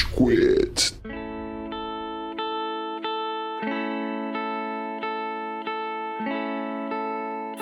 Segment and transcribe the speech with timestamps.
[0.00, 0.94] Rage Quit.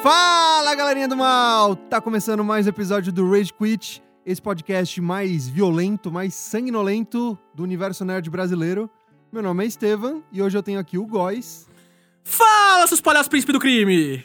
[0.00, 1.74] Fala galerinha do mal!
[1.74, 7.62] Tá começando mais um episódio do Rage Quit, esse podcast mais violento, mais sanguinolento do
[7.62, 8.88] universo nerd brasileiro.
[9.32, 11.66] Meu nome é Estevam e hoje eu tenho aqui o Góis.
[12.22, 14.22] Fala, seus palhaços príncipe do crime!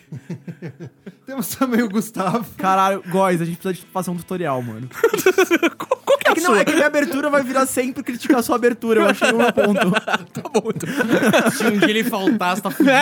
[1.26, 2.46] Temos também o Gustavo.
[2.58, 4.90] Caralho, Góis, a gente precisa de fazer um tutorial, mano.
[6.34, 8.44] que é, É que, a não, é que minha abertura vai virar sempre criticar a
[8.44, 9.02] sua abertura.
[9.02, 9.92] Eu achei um ponto.
[10.34, 11.52] Tá bom, então.
[11.52, 12.94] Se um dia ele faltar, você tá fudido.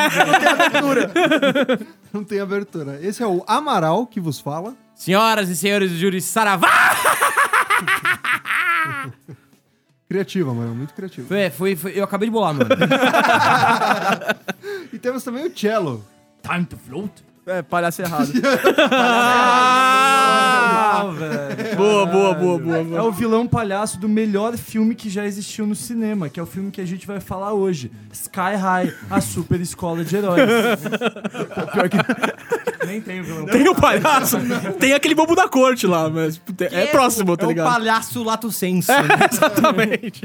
[2.13, 2.99] Não tem abertura.
[3.01, 4.75] Esse é o Amaral que vos fala.
[4.95, 6.69] Senhoras e senhores do júri Saravá!
[10.07, 11.25] Criativa, mano, muito criativa.
[11.27, 12.69] Foi, foi, foi- eu acabei de bolar, mano.
[14.93, 16.05] E temos também o Cello.
[16.43, 17.11] Time to float?
[17.45, 18.31] É, palhaço errado.
[20.93, 21.05] Ah,
[21.75, 25.73] boa, boa, boa, boa, É o vilão palhaço do melhor filme que já existiu no
[25.73, 27.91] cinema, que é o filme que a gente vai falar hoje.
[28.11, 30.43] Sky High, a super escola de heróis.
[31.73, 31.97] Pior que...
[32.85, 33.45] Nem tem o vilão.
[33.45, 34.37] Tem o palhaço,
[34.79, 37.67] tem aquele bobo da corte lá, mas tem- é, próximo, tá é ligado?
[37.67, 38.91] o palhaço lato senso.
[38.91, 39.15] É, né?
[39.31, 40.21] exatamente.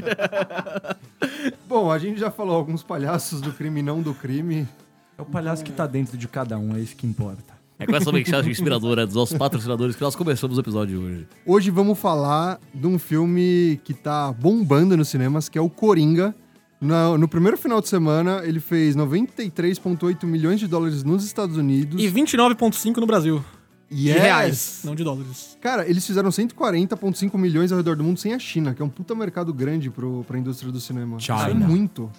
[1.67, 4.67] Bom, a gente já falou alguns palhaços do crime e não do crime.
[5.17, 7.57] É o palhaço que tá dentro de cada um, é isso que importa.
[7.79, 11.27] É com essa mensagem inspiradora dos nossos patrocinadores que nós começamos o episódio de hoje.
[11.43, 16.35] Hoje vamos falar de um filme que tá bombando nos cinemas, que é o Coringa.
[16.79, 21.99] No, no primeiro final de semana, ele fez 93,8 milhões de dólares nos Estados Unidos.
[21.99, 23.43] E 29,5 no Brasil.
[23.89, 24.21] De Yes!
[24.21, 25.57] reais, não de dólares.
[25.61, 28.89] Cara, eles fizeram 140,5 milhões ao redor do mundo sem a China, que é um
[28.89, 31.19] puta mercado grande pro, pra indústria do cinema.
[31.19, 31.37] China.
[31.37, 32.11] Isso é muito.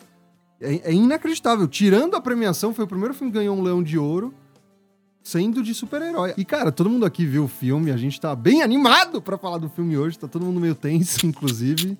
[0.60, 1.66] É, é inacreditável.
[1.68, 4.34] Tirando a premiação, foi o primeiro filme que ganhou um leão de ouro,
[5.22, 6.34] sendo de super-herói.
[6.36, 9.58] E, cara, todo mundo aqui viu o filme, a gente tá bem animado pra falar
[9.58, 11.96] do filme hoje, tá todo mundo meio tenso, inclusive.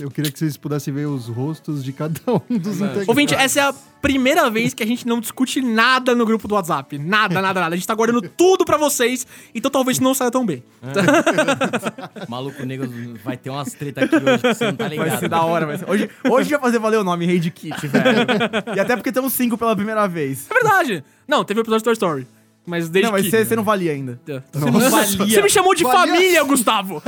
[0.00, 3.08] Eu queria que vocês pudessem ver os rostos de cada um dos integrantes.
[3.08, 6.54] Ouvinte, essa é a primeira vez que a gente não discute nada no grupo do
[6.54, 6.98] WhatsApp.
[6.98, 7.74] Nada, nada, nada.
[7.74, 10.62] A gente tá guardando tudo pra vocês, então talvez não saia tão bem.
[12.28, 12.88] Maluco negro
[13.24, 15.08] vai ter umas treta aqui hoje que você não tá ligado.
[15.08, 15.90] Vai ser da hora, vai ser.
[15.90, 18.26] Hoje, hoje vai fazer valer o nome Rei de Kit, velho.
[18.74, 20.46] E até porque temos cinco pela primeira vez.
[20.50, 21.04] É verdade.
[21.26, 22.26] Não, teve o episódio de Toy Story.
[22.68, 23.44] Mas desde Não, mas que...
[23.44, 24.20] você não valia ainda.
[24.52, 25.26] Você não valia.
[25.26, 26.12] Você me chamou de Valia.
[26.12, 27.02] família, Gustavo!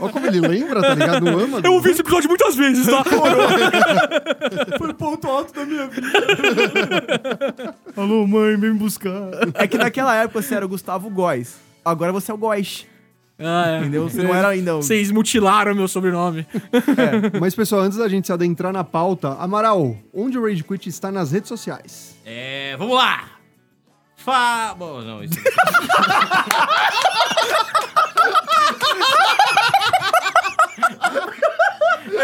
[0.00, 1.28] Olha como ele lembra, tá ligado?
[1.28, 1.60] Ama.
[1.62, 3.04] Eu ouvi esse episódio muitas vezes, tá?
[4.76, 6.08] Foi o ponto alto da minha vida.
[7.96, 9.30] Alô, mãe, vem me buscar.
[9.54, 11.54] É que naquela época você era o Gustavo Góes.
[11.84, 12.84] Agora você é o Góes.
[13.40, 13.78] Ah, é.
[13.80, 14.08] Entendeu?
[14.08, 14.82] Você não era ainda o.
[14.82, 16.46] Vocês mutilaram meu sobrenome.
[17.40, 21.10] Mas, pessoal, antes da gente se adentrar na pauta, Amaral, onde o Rage Quit está
[21.10, 22.16] nas redes sociais?
[22.24, 23.24] É, vamos lá!
[24.16, 24.74] Fa...
[24.78, 25.34] Bom, não, isso...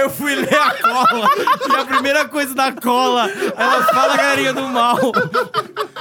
[0.00, 1.28] Eu fui ler a cola
[1.68, 4.98] e a primeira coisa da cola, ela fala galerinha do mal.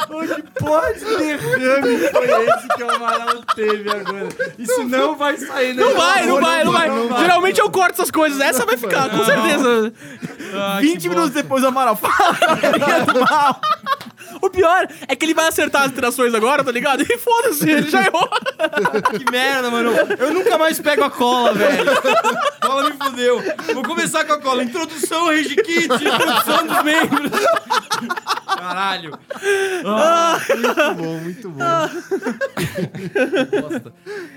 [0.09, 4.29] Onde pode derrame foi esse que o Amaral teve agora?
[4.59, 5.83] Isso não vai sair, né?
[5.83, 6.71] Não vai, não vai, não
[7.07, 7.21] vai.
[7.21, 8.39] Geralmente eu corto essas coisas.
[8.39, 9.93] Essa vai ficar, com certeza.
[10.81, 13.59] 20 minutos depois o Amaral fala galerinha do mal.
[14.41, 17.03] O pior é que ele vai acertar as interações agora, tá ligado?
[17.03, 18.29] E foda-se, ele já errou.
[19.17, 19.91] Que merda, mano.
[20.19, 21.85] Eu nunca mais pego a cola, velho.
[22.61, 23.41] Cola me fudeu.
[23.73, 24.63] Vou começar com a cola.
[24.63, 25.85] Introdução, Rage Kit.
[25.85, 27.31] Introdução dos membros.
[28.57, 29.11] Caralho.
[30.49, 31.59] Muito bom, muito bom.
[33.61, 33.93] Bosta.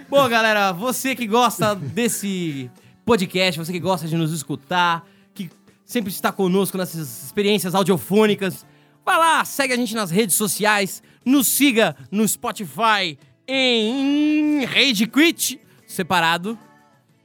[0.08, 2.70] Bom, galera, você que gosta desse
[3.04, 5.50] podcast, você que gosta de nos escutar, que
[5.84, 8.66] sempre está conosco nessas experiências audiofônicas,
[9.08, 15.58] vai lá, segue a gente nas redes sociais, nos siga no Spotify em Rage Quit,
[15.86, 16.58] separado.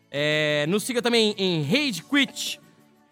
[0.09, 2.61] É, nos siga também em Rage Quit,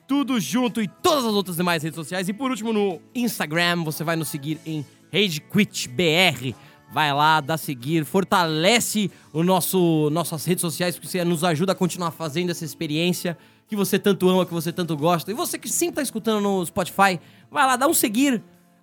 [0.08, 2.30] tudo junto e todas as outras demais redes sociais.
[2.30, 6.56] E por último, no Instagram, você vai nos seguir em RageQuitBR.
[6.94, 11.76] Vai lá, dá seguir, fortalece o nosso nossas redes sociais, porque você nos ajuda a
[11.76, 15.30] continuar fazendo essa experiência que você tanto ama, que você tanto gosta.
[15.30, 17.20] E você que sempre tá escutando no Spotify,
[17.50, 18.42] vai lá, dá um seguir.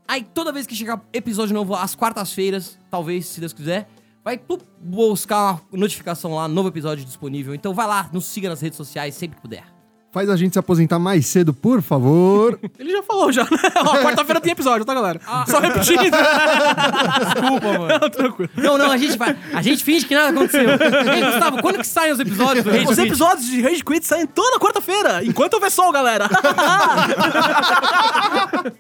[0.09, 3.87] Aí toda vez que chegar episódio novo, às quartas-feiras, talvez, se Deus quiser,
[4.25, 4.41] vai
[4.81, 7.55] buscar uma notificação lá, novo episódio disponível.
[7.55, 9.78] Então vai lá, nos siga nas redes sociais sempre que puder.
[10.19, 12.59] Faz a gente se aposentar mais cedo, por favor.
[12.77, 13.51] Ele já falou, já, né?
[13.87, 15.21] Ó, quarta-feira tem episódio, tá, galera?
[15.47, 16.11] Só repetindo.
[17.23, 17.99] Desculpa, mano.
[18.01, 18.51] Não, tranquilo.
[18.57, 19.37] Não, não, a gente vai.
[19.55, 20.71] A gente finge que nada aconteceu.
[20.71, 23.07] Ei, Gustavo, quando que saem os episódios do Rage Os Quit?
[23.07, 26.29] episódios de Rage Quit saem toda quarta-feira, enquanto houver sol, galera.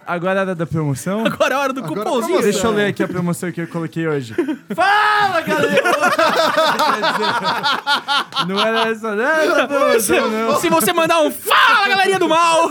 [0.04, 1.24] Agora era da promoção?
[1.24, 2.26] Agora é a hora do Agora cupomzinho.
[2.26, 2.50] promoção.
[2.50, 4.34] Deixa eu ler aqui a promoção que eu coloquei hoje.
[4.74, 5.82] Fala, galera!
[8.48, 10.56] Não era essa, não era promoção, não.
[10.56, 12.68] Se você mandar um Fala, galerinha do mal!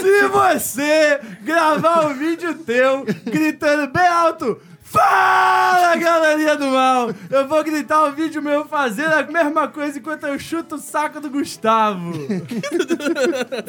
[0.00, 7.64] Se você gravar um vídeo teu gritando bem alto, fala galerinha do mal, eu vou
[7.64, 12.12] gritar um vídeo meu fazendo a mesma coisa enquanto eu chuto o saco do Gustavo.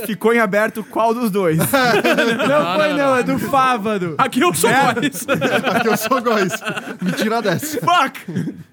[0.05, 1.57] Ficou em aberto qual dos dois?
[2.47, 4.15] Não foi não, é do Fávaro.
[4.17, 5.25] Aqui eu sou Góis.
[5.75, 6.53] Aqui eu sou góis.
[7.01, 7.79] Me tira dessa.
[7.79, 8.19] Fuck!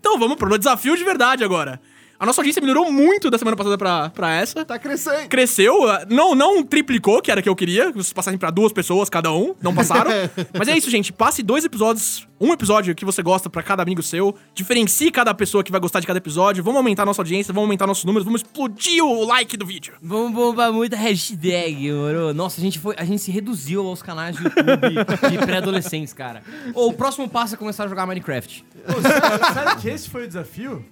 [0.00, 1.81] Então vamos pro desafio de verdade agora.
[2.23, 4.65] A nossa audiência melhorou muito da semana passada pra, pra essa.
[4.65, 5.29] Tá crescendo.
[5.29, 8.49] Cresceu, ah, não, não triplicou, que era o que eu queria, que vocês passassem pra
[8.49, 10.13] duas pessoas cada um, não passaram.
[10.57, 11.13] Mas é isso, gente.
[11.13, 14.37] Passe dois episódios, um episódio que você gosta pra cada amigo seu.
[14.55, 16.63] Diferencie cada pessoa que vai gostar de cada episódio.
[16.63, 19.95] Vamos aumentar a nossa audiência, vamos aumentar nossos números, vamos explodir o like do vídeo.
[20.01, 22.33] Vamos bombar muita hashtag, moro.
[22.33, 24.95] Nossa, a gente, foi, a gente se reduziu aos canais do YouTube
[25.29, 26.45] de pré-adolescentes, cara.
[26.73, 28.65] Ou o próximo passo é começar a jogar Minecraft.
[28.87, 30.85] Pô, sério, sério que esse foi o desafio?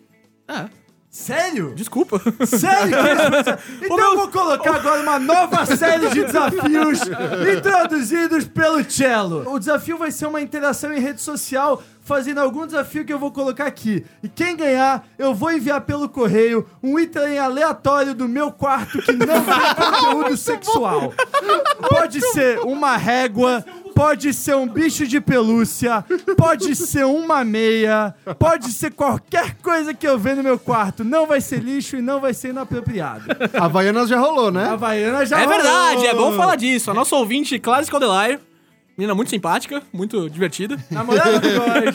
[0.48, 0.68] É,
[1.10, 1.74] Sério?
[1.74, 2.20] desculpa.
[2.46, 2.90] Sério
[3.42, 3.80] desafio?
[3.82, 7.00] Então eu vou colocar agora uma nova série de desafios
[7.56, 9.52] introduzidos pelo Cello.
[9.52, 13.30] O desafio vai ser uma interação em rede social fazendo algum desafio que eu vou
[13.30, 14.04] colocar aqui.
[14.22, 19.12] E quem ganhar, eu vou enviar pelo correio um item aleatório do meu quarto que
[19.12, 21.12] não tem conteúdo sexual.
[21.88, 23.64] Pode ser uma régua,
[24.00, 26.02] pode ser um bicho de pelúcia,
[26.34, 31.04] pode ser uma meia, pode ser qualquer coisa que eu ver no meu quarto.
[31.04, 33.24] Não vai ser lixo e não vai ser inapropriado.
[33.52, 34.64] Havaianas já rolou, né?
[34.64, 35.54] A Havaiana já É rolou.
[35.60, 36.90] verdade, é bom falar disso.
[36.90, 38.38] A nossa ouvinte, Clara Scaldelaire,
[38.96, 40.78] menina muito simpática, muito divertida.
[40.90, 41.94] Namorada do Góis.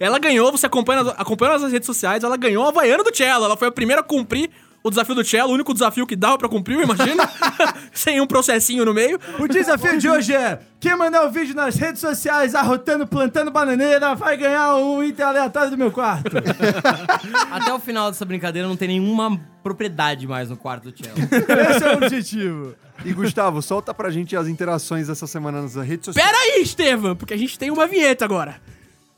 [0.00, 3.44] Ela ganhou, você acompanha, acompanha nas redes sociais, ela ganhou a Havaiana do Cello.
[3.44, 4.50] Ela foi a primeira a cumprir
[4.82, 7.28] o desafio do Cello, o único desafio que dava pra cumprir, imagina.
[7.92, 9.18] Sem um processinho no meio.
[9.38, 14.14] O desafio de hoje é: quem mandar o vídeo nas redes sociais arrotando, plantando bananeira,
[14.14, 16.36] vai ganhar um item aleatório do meu quarto.
[17.50, 21.16] Até o final dessa brincadeira não tem nenhuma propriedade mais no quarto do Cello.
[21.70, 22.74] Esse é o objetivo.
[23.04, 26.28] E Gustavo, solta pra gente as interações essa semana nas redes sociais.
[26.28, 28.60] Pera aí, Estevam, porque a gente tem uma vinheta agora.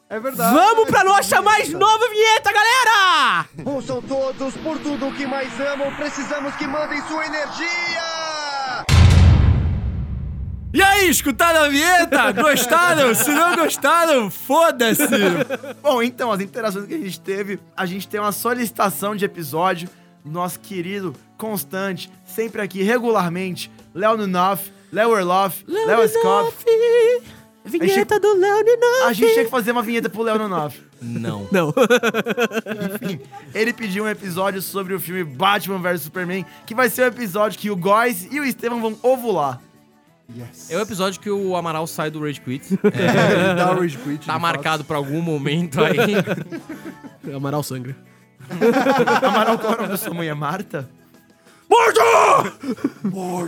[0.09, 0.55] É verdade.
[0.55, 3.47] Vamos pra nossa mais nova vinheta, galera!
[3.65, 8.85] Ouçam todos, por tudo que mais amam, precisamos que mandem sua energia!
[10.73, 12.33] E aí, escutaram a vinheta?
[12.33, 13.15] Gostaram?
[13.15, 15.05] Se não gostaram, foda-se.
[15.83, 19.89] Bom, então, as interações que a gente teve, a gente tem uma solicitação de episódio
[20.25, 26.57] nosso querido, constante, sempre aqui, regularmente, Léo Nunoff, Léo Orloff, Léo Scott.
[27.65, 28.63] Vinheta do Léo
[29.07, 30.83] A gente tinha que fazer uma vinheta pro Léo Nunoff.
[31.01, 31.49] Não.
[31.53, 31.73] Não.
[33.55, 37.59] Ele pediu um episódio sobre o filme Batman vs Superman, que vai ser o episódio
[37.59, 39.61] que o Góis e o Estevam vão ovular.
[40.71, 42.79] É o episódio que o Amaral sai do Rage Quit.
[42.85, 44.27] É, ele dá o Rage Quit.
[44.27, 45.97] Tá marcado pra algum momento aí.
[47.35, 47.97] Amaral sangra.
[49.23, 50.29] Amaral, qual é o nome da sua mãe?
[50.29, 50.89] É Marta?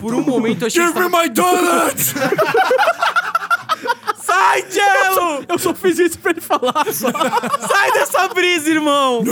[0.00, 2.14] Por um momento eu achei que você tava- my donuts!
[4.36, 5.44] Sai, Cello!
[5.48, 6.84] Eu só fiz isso pra ele falar.
[6.92, 7.08] Só.
[7.68, 9.22] Sai dessa brisa, irmão!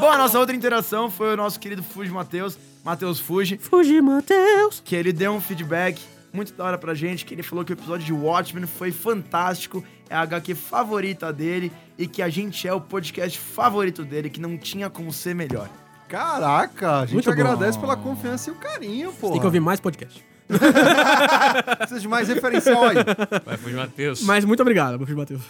[0.00, 4.80] Bom, a nossa outra interação foi o nosso querido Fuji Matheus, Matheus Fuji, Fugir, Matheus.
[4.84, 6.00] que ele deu um feedback
[6.32, 9.82] muito da hora pra gente, que ele falou que o episódio de Watchmen foi fantástico,
[10.10, 14.40] é a HQ favorita dele e que a gente é o podcast favorito dele, que
[14.40, 15.68] não tinha como ser melhor.
[16.08, 17.32] Caraca, a gente Muito bom.
[17.32, 19.30] agradece pela confiança e o carinho, pô.
[19.30, 20.22] Tem que ouvir mais podcast.
[21.78, 22.96] Precisa de mais referencial aí.
[23.44, 24.22] Vai, Fuji Matheus.
[24.22, 25.42] Mas muito obrigado, Fugir, Matheus.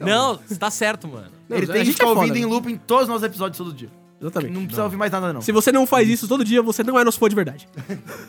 [0.00, 1.26] Não, você tá certo, mano.
[1.48, 2.40] Não, ele a tem que gente ficar é foda, ouvindo né?
[2.40, 3.88] em loop em todos os nossos episódios todo dia.
[4.20, 4.52] Exatamente.
[4.52, 5.40] Não precisa ouvir mais nada, não.
[5.40, 7.68] Se você não faz isso todo dia, você não é nosso fã de verdade.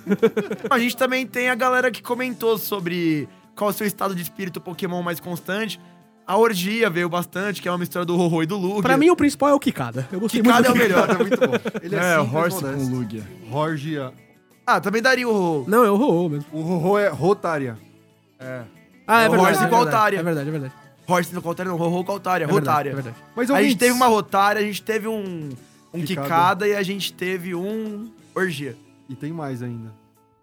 [0.70, 4.22] A gente também tem a galera que comentou sobre qual é o seu estado de
[4.22, 5.80] espírito Pokémon mais constante.
[6.28, 8.84] A Orgia veio bastante, que é uma mistura do Rorô e do Lugia.
[8.84, 10.08] Pra mim, o principal é o Kikada.
[10.12, 11.08] Eu gostei Kikada é muito o do Kikada.
[11.08, 11.80] melhor, é muito bom.
[11.82, 12.86] Ele é, É, simples, Horse modesto.
[12.90, 13.24] com Lugia.
[13.52, 14.14] Horgia.
[14.76, 15.66] Ah, também daria o Rorô.
[15.68, 16.46] Não, é o Ho mesmo.
[16.52, 17.78] O Rorô é Rotária.
[18.40, 18.66] Ah,
[19.24, 19.42] é, É verdade.
[19.42, 20.20] Horse é verdade, Altaria.
[20.20, 20.74] É verdade, é verdade.
[21.08, 22.90] Horse no Caltária, não, Rorô Caltária, É verdade, Rotária.
[22.92, 23.16] é verdade.
[23.36, 25.50] Mas A gente ouvintes, teve uma Rotária, a gente teve um,
[25.92, 26.28] um Kikada.
[26.28, 28.78] Kikada e a gente teve um Orgia.
[29.10, 29.92] E tem mais ainda.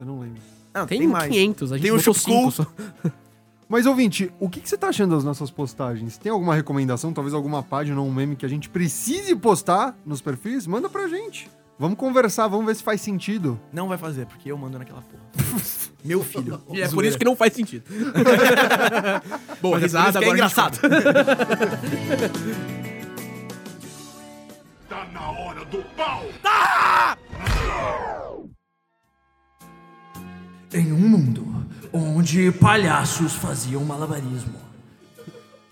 [0.00, 0.42] Eu não lembro.
[0.75, 1.28] Não, Tem, tem, mais.
[1.33, 2.50] 500, a gente Tem o botou Chupskull.
[2.50, 2.66] 5 só.
[3.68, 6.18] Mas, ouvinte, o que, que você tá achando das nossas postagens?
[6.18, 10.21] Tem alguma recomendação, talvez alguma página ou um meme que a gente precise postar nos
[10.21, 10.66] perfis?
[10.66, 11.49] Manda pra gente.
[11.78, 13.61] Vamos conversar, vamos ver se faz sentido.
[13.73, 15.23] Não vai fazer, porque eu mando naquela porra.
[16.04, 16.62] Meu filho.
[16.73, 17.85] E é por isso que não faz sentido.
[19.61, 20.78] Boa, risada, que é gente engraçado.
[24.88, 26.25] Tá na hora do pau!
[30.73, 34.54] Em um mundo onde palhaços faziam malabarismo,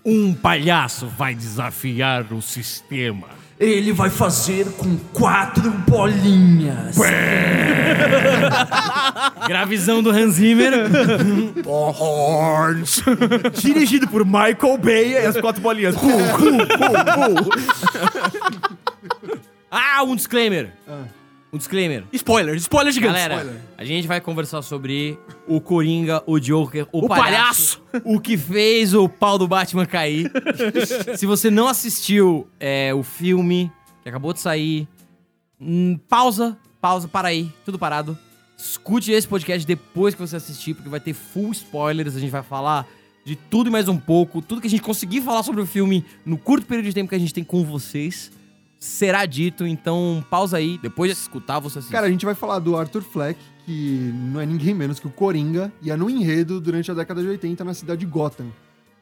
[0.04, 3.28] Um palhaço vai desafiar o sistema.
[3.58, 6.96] Ele vai fazer com quatro bolinhas.
[9.46, 10.72] Gravizão do Hans Zimmer.
[13.54, 15.94] Dirigido por Michael Bay e as quatro bolinhas.
[19.70, 20.72] Ah, um disclaimer.
[21.54, 22.02] Um disclaimer.
[22.12, 23.12] Spoiler, spoiler gigante.
[23.12, 23.60] Galera, spoiler.
[23.78, 27.80] a gente vai conversar sobre o Coringa, o Joker, o, O palhaço.
[28.04, 30.32] o que fez o pau do Batman cair.
[31.16, 33.70] Se você não assistiu é, o filme
[34.02, 34.88] que acabou de sair,
[35.60, 38.18] hum, pausa, pausa, para aí, tudo parado.
[38.58, 42.16] Escute esse podcast depois que você assistir, porque vai ter full spoilers.
[42.16, 42.84] A gente vai falar
[43.24, 44.42] de tudo e mais um pouco.
[44.42, 47.14] Tudo que a gente conseguir falar sobre o filme no curto período de tempo que
[47.14, 48.32] a gente tem com vocês
[48.78, 49.66] será dito.
[49.66, 50.78] Então, pausa aí.
[50.78, 51.92] Depois de escutar, você assiste.
[51.92, 55.10] Cara, a gente vai falar do Arthur Fleck, que não é ninguém menos que o
[55.10, 58.46] Coringa, e é no enredo durante a década de 80 na cidade de Gotham.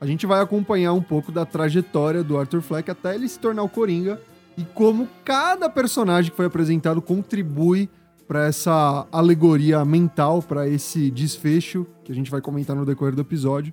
[0.01, 3.63] A gente vai acompanhar um pouco da trajetória do Arthur Fleck até ele se tornar
[3.63, 4.21] o Coringa
[4.57, 7.89] e como cada personagem que foi apresentado contribui
[8.27, 13.21] para essa alegoria mental, para esse desfecho que a gente vai comentar no decorrer do
[13.21, 13.73] episódio,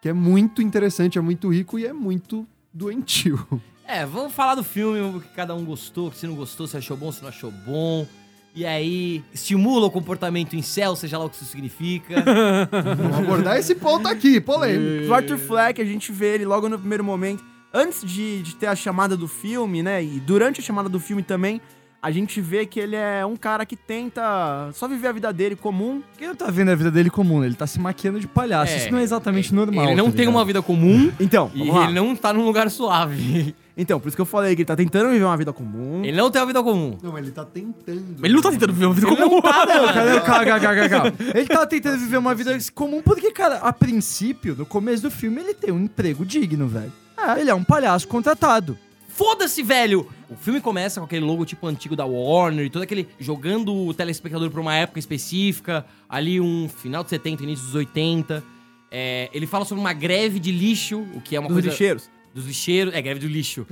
[0.00, 3.46] que é muito interessante, é muito rico e é muito doentio.
[3.88, 6.96] É, vamos falar do filme, o que cada um gostou, se não gostou, se achou
[6.96, 8.06] bom, se não achou bom.
[8.54, 12.14] E aí, estimula o comportamento em céu, seja lá o que isso significa.
[12.96, 15.08] Vamos abordar esse ponto aqui, polêmico.
[15.10, 17.44] O Arthur Fleck, a gente vê ele logo no primeiro momento.
[17.72, 20.02] Antes de, de ter a chamada do filme, né?
[20.02, 21.60] E durante a chamada do filme também,
[22.02, 25.54] a gente vê que ele é um cara que tenta só viver a vida dele
[25.54, 26.02] comum.
[26.16, 27.44] Quem não tá vendo a vida dele comum?
[27.44, 28.72] Ele tá se maquiando de palhaço.
[28.72, 29.84] É, Isso não é exatamente normal.
[29.84, 31.84] ele não tá tem uma vida comum Então, e vamos lá.
[31.84, 33.54] ele não tá num lugar suave.
[33.76, 36.02] Então, por isso que eu falei que ele tá tentando viver uma vida comum.
[36.02, 36.96] Ele não tem uma vida comum.
[37.02, 38.24] Não, mas ele tá tentando.
[38.24, 39.30] Ele não tá tentando viver uma vida Ele comum.
[39.34, 39.86] não tá, Não,
[40.24, 41.12] cara, calma, calma, calma.
[41.34, 45.40] Ele tá tentando viver uma vida comum porque, cara, a princípio, no começo do filme,
[45.42, 46.92] ele tem um emprego digno, velho.
[47.38, 48.78] Ele é um palhaço contratado.
[49.08, 50.06] Foda-se, velho!
[50.28, 53.94] O filme começa com aquele logo tipo antigo da Warner e todo aquele jogando o
[53.94, 58.42] telespectador pra uma época específica, ali um final de 70, início dos 80.
[58.90, 61.68] É, ele fala sobre uma greve de lixo, o que é uma Dos coisa...
[61.68, 62.10] lixeiros.
[62.36, 62.92] Dos lixeiros.
[62.94, 63.66] É, greve do lixo.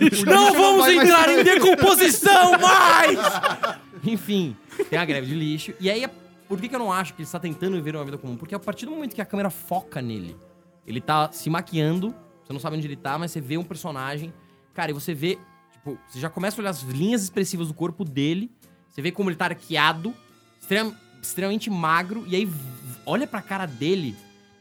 [0.00, 3.16] lixo não não vamos mais entrar em decomposição mais!
[4.04, 4.56] Enfim,
[4.90, 5.72] tem a greve de lixo.
[5.80, 6.04] E aí,
[6.48, 8.36] por que, que eu não acho que ele está tentando viver uma vida comum?
[8.36, 10.36] Porque a partir do momento que a câmera foca nele,
[10.84, 12.12] ele tá se maquiando,
[12.44, 14.32] você não sabe onde ele tá, mas você vê um personagem.
[14.74, 15.38] Cara, e você vê.
[15.72, 18.50] Tipo, você já começa a olhar as linhas expressivas do corpo dele.
[18.90, 20.12] Você vê como ele tá arqueado,
[20.60, 22.24] extrem- extremamente magro.
[22.26, 22.48] E aí,
[23.06, 24.16] olha pra cara dele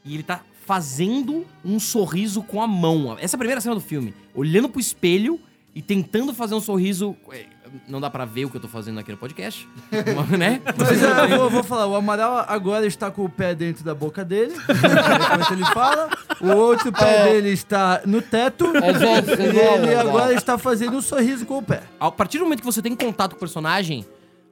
[0.07, 3.15] e ele tá fazendo um sorriso com a mão.
[3.19, 4.13] Essa é a primeira cena do filme.
[4.35, 5.39] Olhando pro espelho
[5.73, 7.15] e tentando fazer um sorriso.
[7.31, 7.45] é,
[7.87, 9.67] Não dá pra ver o que eu tô fazendo aqui no podcast,
[10.37, 10.61] né?
[10.77, 13.93] Mas é, eu vou, vou falar, o Amaral agora está com o pé dentro da
[13.95, 16.09] boca dele, enquanto ele fala.
[16.41, 18.65] O outro pé dele está no teto.
[18.75, 21.83] e ele agora está fazendo um sorriso com o pé.
[21.99, 24.05] A partir do momento que você tem contato com o personagem,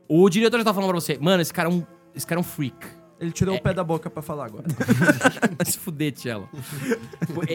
[0.07, 1.83] o diretor já tá falando pra você, mano, esse cara é um,
[2.15, 2.77] esse cara é um freak.
[3.19, 4.65] Ele tirou o pé da boca pra falar agora.
[5.57, 6.50] Vai se fuder, Tchelo.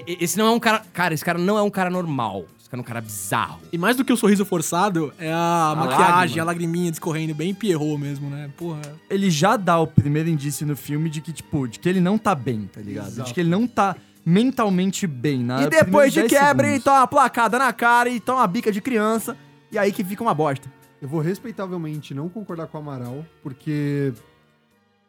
[0.06, 0.82] E- Esse não é um cara.
[0.92, 2.46] Cara, esse cara não é um cara normal.
[2.58, 3.60] Esse cara é um cara bizarro.
[3.72, 6.42] E mais do que o sorriso forçado, é a, maquiagem, lágrima.
[6.42, 8.50] a lagriminha discorrendo, bem Pierrot mesmo, né?
[8.56, 8.80] Porra.
[9.10, 12.16] Ele já dá o primeiro indício no filme de que, tipo, de que ele não
[12.16, 13.22] tá bem, tá ligado?
[13.22, 15.42] De que ele não tá mentalmente bem.
[15.44, 16.84] Na E depois de primeiros 10 quebra, ele segundos.
[16.84, 19.36] toma uma placada na cara e toma uma bica de criança.
[19.70, 20.70] E aí que fica uma bosta.
[21.02, 24.12] Eu vou respeitavelmente não concordar com o Amaral, porque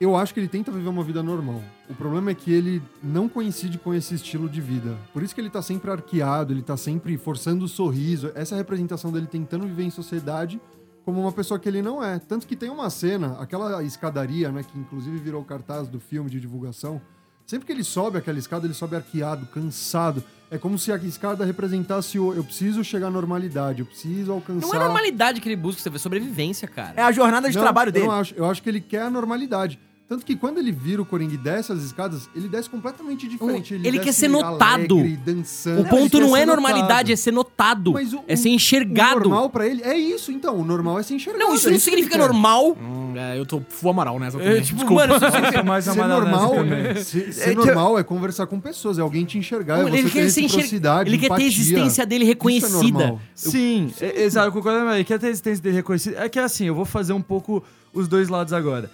[0.01, 1.61] eu acho que ele tenta viver uma vida normal.
[1.87, 4.97] O problema é que ele não coincide com esse estilo de vida.
[5.13, 8.31] Por isso que ele tá sempre arqueado, ele tá sempre forçando o sorriso.
[8.33, 10.59] Essa é a representação dele tentando viver em sociedade
[11.05, 12.17] como uma pessoa que ele não é.
[12.17, 16.39] Tanto que tem uma cena, aquela escadaria, né, que inclusive virou cartaz do filme de
[16.39, 16.99] divulgação.
[17.45, 20.23] Sempre que ele sobe aquela escada, ele sobe arqueado, cansado.
[20.49, 24.65] É como se a escada representasse o eu preciso chegar à normalidade, eu preciso alcançar.
[24.67, 26.93] Não é normalidade que ele busca, você vê sobrevivência, cara.
[26.95, 28.05] É a jornada de Não, trabalho eu dele.
[28.07, 28.33] não acho.
[28.35, 29.79] Eu acho que ele quer a normalidade.
[30.11, 33.75] Tanto que quando ele vira o Coringa e desce as escadas, ele desce completamente diferente.
[33.75, 34.95] Ele quer desce ser notado.
[34.97, 35.83] alegre, dançando.
[35.83, 37.11] O ponto Ele não quer é normalidade, notado.
[37.11, 37.91] é ser notado.
[37.93, 39.19] Mas o- é ser enxergado.
[39.21, 40.57] O normal pra ele é isso, então.
[40.59, 41.41] O normal é ser enxergado.
[41.45, 42.27] Não, isso é não que significa ele quer.
[42.27, 42.71] normal.
[42.77, 44.61] Hum, é, eu tô full Amaral nessa É, também.
[44.61, 45.07] tipo, Desculpa.
[45.07, 46.95] mano, isso mais Ser normal, também.
[46.97, 49.91] ser, ser É que- normal é conversar com pessoas, é alguém te enxergar, é ele
[49.91, 51.47] você ter quer ser enxer- reciprocidade, Ele quer ter a empatia.
[51.47, 52.75] existência dele Isso é reconhecida.
[52.99, 53.21] normal.
[53.33, 56.17] Sim, é- exato, eu concordo, mas ele quer ter a existência dele reconhecida.
[56.19, 57.63] É que assim, eu vou fazer um pouco
[57.93, 58.91] os dois lados agora.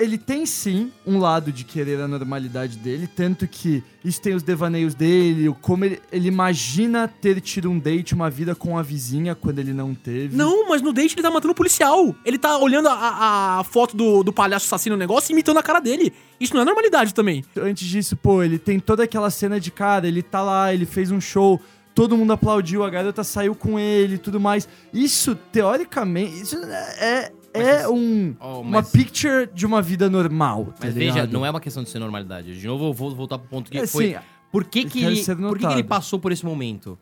[0.00, 4.42] Ele tem sim um lado de querer a normalidade dele, tanto que isso tem os
[4.42, 8.82] devaneios dele, o como ele, ele imagina ter tido um date, uma vida com a
[8.82, 10.36] vizinha quando ele não teve.
[10.36, 12.14] Não, mas no date ele tá matando o policial.
[12.24, 15.62] Ele tá olhando a, a foto do, do palhaço assassino no negócio e imitando a
[15.62, 16.12] cara dele.
[16.40, 17.44] Isso não é normalidade também.
[17.56, 21.10] Antes disso, pô, ele tem toda aquela cena de cara, ele tá lá, ele fez
[21.10, 21.60] um show,
[21.94, 24.68] todo mundo aplaudiu, a garota saiu com ele e tudo mais.
[24.92, 30.66] Isso, teoricamente, isso é, é um, Oh, uma mas- picture de uma vida normal.
[30.66, 31.32] tá Mas veja, ligado?
[31.32, 32.58] não é uma questão de ser normalidade.
[32.58, 34.12] De novo, eu vou voltar pro ponto que É, foi.
[34.12, 34.16] sim,
[34.52, 36.98] Por que, ele que, ele, por que, que ele passou por esse momento?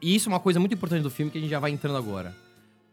[0.00, 1.96] E isso é uma coisa muito importante do filme que a gente já vai entrando
[1.96, 2.34] agora.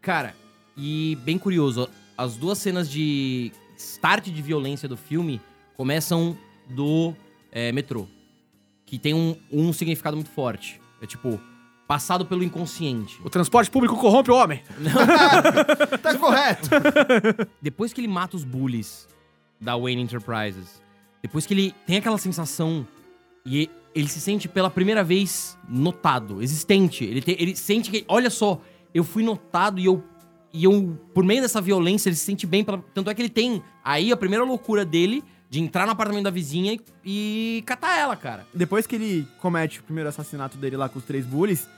[0.02, 0.34] Cara,
[0.76, 5.40] e bem curioso, as duas cenas de start de violência do filme
[5.76, 6.36] começam
[6.68, 7.14] do
[7.50, 8.06] é, metrô.
[8.84, 10.80] Que tem um, um significado muito forte.
[11.00, 11.40] É tipo,
[11.86, 13.20] passado pelo inconsciente.
[13.24, 14.62] O transporte público corrompe o homem.
[16.02, 16.68] Tá correto.
[17.60, 19.08] depois que ele mata os bullies
[19.60, 20.82] da Wayne Enterprises,
[21.22, 22.86] depois que ele tem aquela sensação
[23.46, 28.28] e ele se sente pela primeira vez notado, existente, ele, tem- ele sente que, olha
[28.30, 28.60] só,
[28.92, 30.02] eu fui notado e eu,
[30.52, 33.28] e eu, por meio dessa violência, ele se sente bem, pela, tanto é que ele
[33.28, 35.22] tem aí a primeira loucura dele
[35.54, 38.44] de entrar no apartamento da vizinha e, e catar ela, cara.
[38.52, 41.68] Depois que ele comete o primeiro assassinato dele lá com os três bullies,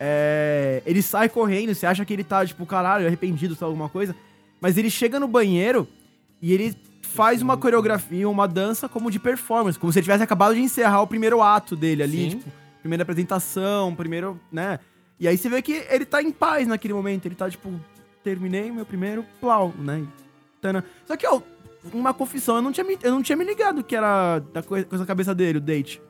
[0.00, 4.16] é, ele sai correndo, você acha que ele tá, tipo, caralho, arrependido, lá, alguma coisa.
[4.60, 5.86] Mas ele chega no banheiro
[6.42, 10.56] e ele faz uma coreografia, uma dança como de performance, como se ele tivesse acabado
[10.56, 12.38] de encerrar o primeiro ato dele ali, Sim.
[12.38, 14.80] tipo, primeira apresentação, primeiro, né?
[15.20, 17.72] E aí você vê que ele tá em paz naquele momento, ele tá, tipo,
[18.24, 20.04] terminei meu primeiro plau, né?
[20.60, 20.84] Tana.
[21.06, 21.40] Só que, ó,
[21.92, 24.84] uma confissão, eu não tinha me, eu não tinha me ligado que era da coi-
[24.84, 26.00] coisa da cabeça dele, o date.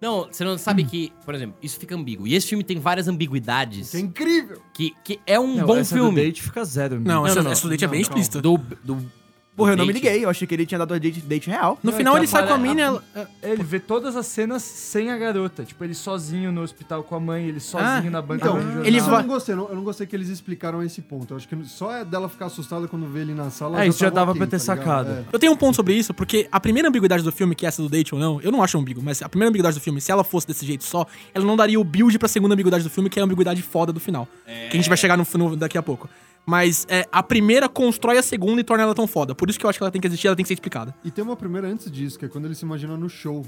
[0.00, 2.26] Não, você não sabe que, por exemplo, isso fica ambíguo.
[2.26, 3.90] E esse filme tem várias ambiguidades.
[3.92, 4.60] Que é incrível.
[4.74, 6.10] Que, que é um Não, bom essa filme.
[6.10, 6.96] Do date fica zero.
[7.00, 7.50] Não, Não, essa, não, não.
[7.52, 8.20] essa do date é bem Não, calma.
[8.20, 8.42] explícita.
[8.42, 9.10] Do, do,
[9.56, 10.04] Porra, eu não me date.
[10.04, 11.78] liguei, eu achei que ele tinha dado a date, date real.
[11.82, 13.02] No Não, final então ele sai com a apare- mina e ela...
[13.42, 15.64] Ele vê todas as cenas sem a garota.
[15.64, 18.62] Tipo, ele sozinho no hospital com a mãe, ele sozinho Ah, na banca Então, do
[18.62, 18.84] jornal.
[18.84, 19.54] ele isso vai- eu não gostei.
[19.54, 21.32] Eu não, eu não gostei que eles explicaram esse ponto.
[21.32, 23.82] Eu acho que só é dela ficar assustada quando vê ele na sala.
[23.82, 24.86] É, isso já tava dava ok, pra ter tá ligado?
[24.86, 25.10] sacado.
[25.10, 25.24] É.
[25.32, 27.80] Eu tenho um ponto sobre isso, porque a primeira ambiguidade do filme, que é essa
[27.80, 30.12] do date ou não, eu não acho ambíguo, mas a primeira ambiguidade do filme, se
[30.12, 33.08] ela fosse desse jeito só, ela não daria o build pra segunda ambiguidade do filme,
[33.08, 34.28] que é a ambiguidade foda do final.
[34.44, 36.08] Que a gente vai chegar no, no- daqui a pouco.
[36.46, 39.34] Mas é, a primeira constrói a segunda e torna ela tão foda.
[39.34, 40.94] Por isso que eu acho que ela tem que existir, ela tem que ser explicada.
[41.04, 43.44] E tem uma primeira antes disso, que é quando ele se imagina no show.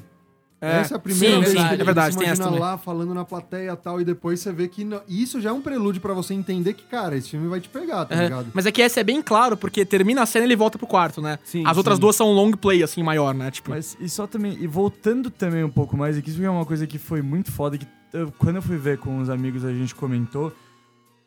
[0.61, 0.81] É.
[0.81, 2.57] Essa é a primeira Sim, vez verdade, que ele é verdade, se tem essa imagina
[2.59, 2.73] também.
[2.73, 5.53] lá falando na plateia e tal, e depois você vê que não- isso já é
[5.53, 8.49] um prelúdio pra você entender que, cara, esse filme vai te pegar, tá É, ligado?
[8.53, 10.89] mas é que essa é bem claro, porque termina a cena e ele volta pro
[10.89, 11.39] quarto, né?
[11.45, 12.01] Sim, As outras sim.
[12.01, 13.53] duas são long play, assim, maior, né?
[13.53, 16.67] Tipo, Mas e só também, e voltando também um pouco mais, aqui isso é uma
[16.67, 19.73] coisa que foi muito foda, que eu- quando eu fui ver com os amigos a
[19.73, 20.53] gente comentou.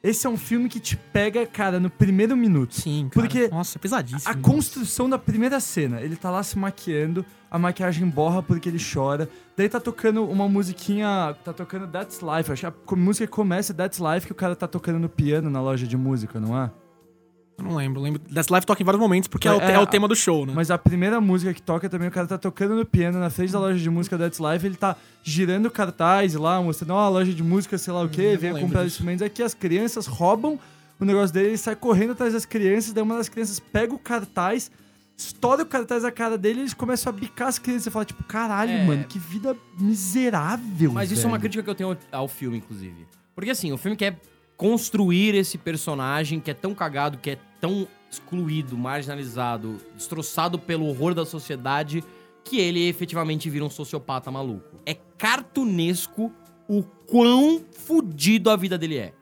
[0.04, 2.74] Esse é um filme que te pega, cara, no primeiro minuto.
[2.74, 3.28] sim, cara.
[3.28, 4.32] Porque Nossa, é pesadíssimo.
[4.32, 8.80] A construção da primeira cena, ele tá lá se maquiando, a maquiagem borra porque ele
[8.80, 9.30] chora.
[9.56, 12.52] Daí tá tocando uma musiquinha, tá tocando That's Life.
[12.52, 15.10] Acho que a música que começa é That's Life que o cara tá tocando no
[15.10, 16.72] piano na loja de música, não é?
[17.58, 18.02] Eu não lembro.
[18.02, 18.20] Lembro.
[18.34, 20.16] That's Life toca em vários momentos, porque é, o, É, é o a- tema do
[20.16, 20.54] show, né?
[20.56, 23.52] Mas a primeira música que toca também, o cara tá tocando no piano na frente
[23.52, 27.32] da loja de música That's Life, ele tá girando cartaz lá, mostrando, ó, a loja
[27.34, 28.96] de música, sei lá o quê, eu venha comprar disso.
[28.96, 29.22] instrumentos.
[29.22, 30.60] Aqui as crianças roubam
[31.00, 34.00] o negócio dele, ele sai correndo atrás das crianças, daí uma das crianças pega o
[34.00, 34.72] cartaz,
[35.18, 37.84] estoura o cartaz na cara dele e eles começam a bicar as crianças.
[37.84, 38.86] Você fala, tipo, caralho, É.
[38.86, 40.92] mano, que vida miserável.
[40.94, 41.42] Mas isso é uma velho.
[41.42, 43.06] crítica que eu tenho ao filme, inclusive.
[43.36, 44.20] Porque assim, o filme quer
[44.62, 51.16] construir esse personagem que é tão cagado, que é tão excluído, marginalizado, destroçado pelo horror
[51.16, 52.04] da sociedade,
[52.44, 54.80] que ele efetivamente vira um sociopata maluco.
[54.86, 56.32] É cartunesco
[56.70, 59.14] o quão fudido a vida dele é.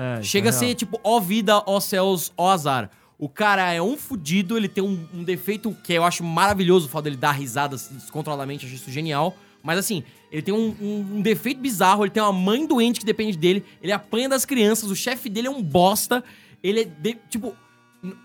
[0.00, 0.74] É, isso Chega é a ser real.
[0.74, 2.90] tipo, ó vida, ó céus, ó azar.
[3.16, 6.90] O cara é um fudido, ele tem um, um defeito que eu acho maravilhoso, o
[6.90, 9.36] fato dele dar risadas descontroladamente, acho isso genial.
[9.62, 13.06] Mas assim, ele tem um, um- um defeito bizarro, ele tem uma mãe doente que
[13.06, 16.22] depende dele, ele apanha das crianças, o chefe dele é um bosta,
[16.62, 17.54] ele é, de- tipo,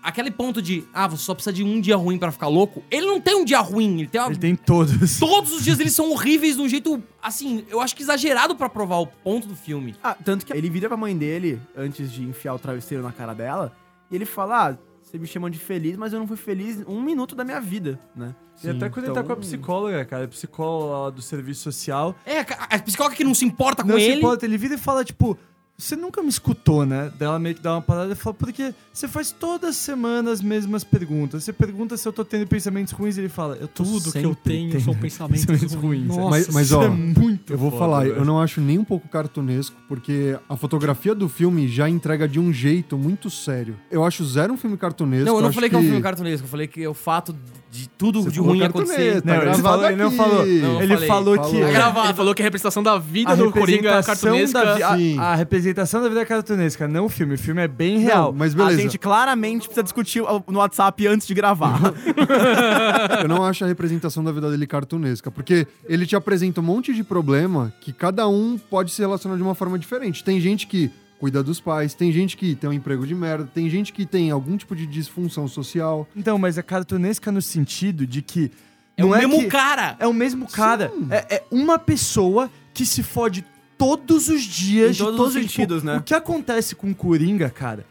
[0.02, 2.82] aquele ponto de, ah, você só precisa de um dia ruim pra ficar louco.
[2.90, 4.30] Ele não tem um dia ruim, ele tem uma...
[4.30, 4.94] Ele tem todos.
[5.18, 8.68] Todos os dias eles são horríveis de um jeito, assim, eu acho que exagerado pra
[8.68, 9.96] provar o ponto do filme.
[10.02, 13.34] Ah, tanto que ele vira pra mãe dele, antes de enfiar o travesseiro na cara
[13.34, 13.76] dela,
[14.10, 17.00] e ele fala, ah, Vocês me chamam de feliz, mas eu não fui feliz um
[17.02, 18.34] minuto da minha vida, né?
[18.62, 21.62] E até quando ele tá com a Então- psicóloga, cara, a psicóloga lá do serviço
[21.62, 22.14] social.
[22.24, 24.16] É, a psicóloga que não se importa com não se ele.
[24.18, 25.36] importa, ele vira e fala, tipo,
[25.76, 27.12] você nunca me escutou, né?
[27.18, 30.40] Daí ela meio que dá uma parada e fala, porque você faz toda semana as
[30.40, 31.42] mesmas perguntas.
[31.42, 34.18] Você pergunta se eu tô tendo pensamentos ruins e ele fala, eu tô Tudo que
[34.18, 36.06] eu tenho tendo são pensamentos pensamentos ruins.
[36.06, 38.14] Nossa, mas, mas Isso ó, é muito eu vou foda, falar, velho.
[38.16, 42.40] eu não acho nem um pouco cartunesco, porque a fotografia do filme já entrega de
[42.40, 43.76] um jeito muito sério.
[43.90, 45.26] Eu acho zero um filme cartunesco.
[45.26, 46.94] Não, eu não acho falei que é um filme cartunesco, eu falei que é o
[46.94, 47.34] fato
[47.70, 49.20] de tudo Você de ruim cartunesco, acontecer.
[49.22, 50.16] tá Não, ele, gravado falou, ele não aqui.
[50.16, 50.46] falou.
[50.46, 51.08] Não, ele falei.
[51.08, 51.50] falou que.
[51.58, 51.72] Falou.
[51.72, 52.06] gravado.
[52.08, 54.64] Ele falou que a representação da vida A do Coringa é cartunesca.
[54.64, 55.18] da vi- a- Sim.
[55.18, 57.34] a, representação da vida é cartunesca, não o filme.
[57.34, 58.32] O filme é bem Não, real.
[58.32, 58.78] mas beleza.
[58.78, 61.80] A gente claramente precisa discutir no WhatsApp antes de gravar.
[63.22, 66.92] Eu não acho a representação da vida dele cartunesca, porque ele te apresenta um monte
[66.94, 67.02] de
[67.34, 70.22] problema que cada um pode se relacionar de uma forma diferente.
[70.22, 73.68] Tem gente que cuida dos pais, tem gente que tem um emprego de merda, tem
[73.68, 76.06] gente que tem algum tipo de disfunção social.
[76.14, 78.50] Então, mas é cartunesca no sentido de que.
[78.96, 79.96] É não o mesmo que- cara.
[79.98, 80.92] É o mesmo cara.
[81.10, 83.44] É, é uma pessoa que se fode
[83.76, 85.96] todos os dias, Em todos de todos os tipo, sentidos, né?
[85.96, 87.84] O que acontece com o Coringa, cara,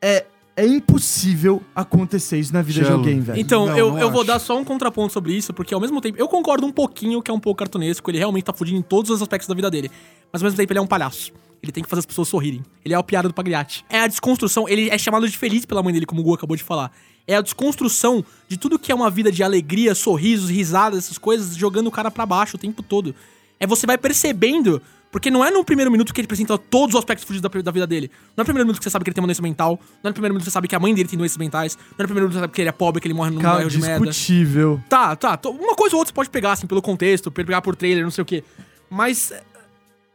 [0.00, 0.24] é,
[0.56, 3.38] é impossível acontecer isso na vida de alguém, velho.
[3.38, 6.00] Então, Não, eu, não eu vou dar só um contraponto sobre isso, porque ao mesmo
[6.00, 6.16] tempo.
[6.18, 9.10] Eu concordo um pouquinho que é um pouco cartunesco, ele realmente tá fudindo em todos
[9.10, 9.90] os aspectos da vida dele.
[10.32, 11.32] Mas ao mesmo tempo ele é um palhaço.
[11.62, 12.62] Ele tem que fazer as pessoas sorrirem.
[12.84, 13.84] Ele é a piada do Pagliatti.
[13.88, 16.56] É a desconstrução, ele é chamado de feliz pela mãe dele, como o Gu acabou
[16.56, 16.92] de falar.
[17.26, 21.56] É a desconstrução de tudo que é uma vida de alegria, sorrisos, risadas, essas coisas,
[21.56, 23.14] jogando o cara pra baixo o tempo todo.
[23.58, 24.80] É você vai percebendo,
[25.14, 27.70] porque não é no primeiro minuto que ele apresenta todos os aspectos fudidos da, da
[27.70, 28.10] vida dele.
[28.36, 29.78] Não é no primeiro minuto que você sabe que ele tem uma doença mental.
[30.02, 31.76] Não é no primeiro minuto que você sabe que a mãe dele tem doenças mentais.
[31.76, 33.30] Não é no primeiro minuto que você sabe que ele é pobre, que ele morre
[33.30, 34.04] num Cara, bairro de merda.
[34.06, 34.82] discutível.
[34.88, 35.38] Tá, tá.
[35.48, 38.22] Uma coisa ou outra você pode pegar, assim, pelo contexto, pegar por trailer, não sei
[38.22, 38.42] o quê.
[38.90, 39.40] Mas é,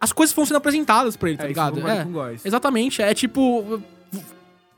[0.01, 1.79] as coisas vão sendo apresentadas pra ele, tá É, ligado?
[1.87, 2.05] É,
[2.43, 3.01] exatamente.
[3.01, 3.81] É tipo.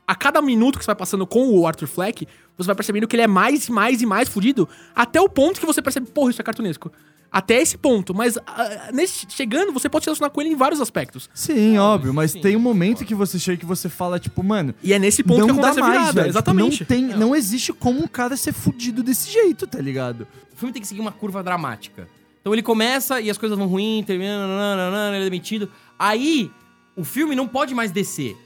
[0.06, 3.16] A cada minuto que você vai passando com o Arthur Fleck, você vai percebendo que
[3.16, 6.30] ele é mais e mais e mais fudido, até o ponto que você percebe, porra,
[6.30, 6.92] isso é cartunesco.
[7.32, 8.14] Até esse ponto.
[8.14, 11.30] Mas ah, nesse, chegando, você pode se relacionar com ele em vários aspectos.
[11.32, 14.74] Sim, óbvio, mas tem um momento que você chega que você fala, tipo, mano.
[14.82, 16.12] E é nesse ponto não que dá acontece a mais, virada.
[16.12, 16.26] velho.
[16.26, 16.80] Tipo, Exatamente.
[16.80, 20.26] Não, tem, não existe como um cara ser fudido desse jeito, tá ligado?
[20.52, 22.06] O filme tem que seguir uma curva dramática.
[22.42, 25.70] Então ele começa e as coisas vão ruim, termina, nananana, ele é demitido.
[25.98, 26.50] Aí
[26.96, 28.36] o filme não pode mais descer.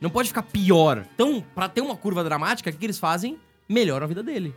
[0.00, 1.06] Não pode ficar pior.
[1.14, 3.38] Então, pra ter uma curva dramática, o que, que eles fazem?
[3.68, 4.52] Melhoram a vida dele.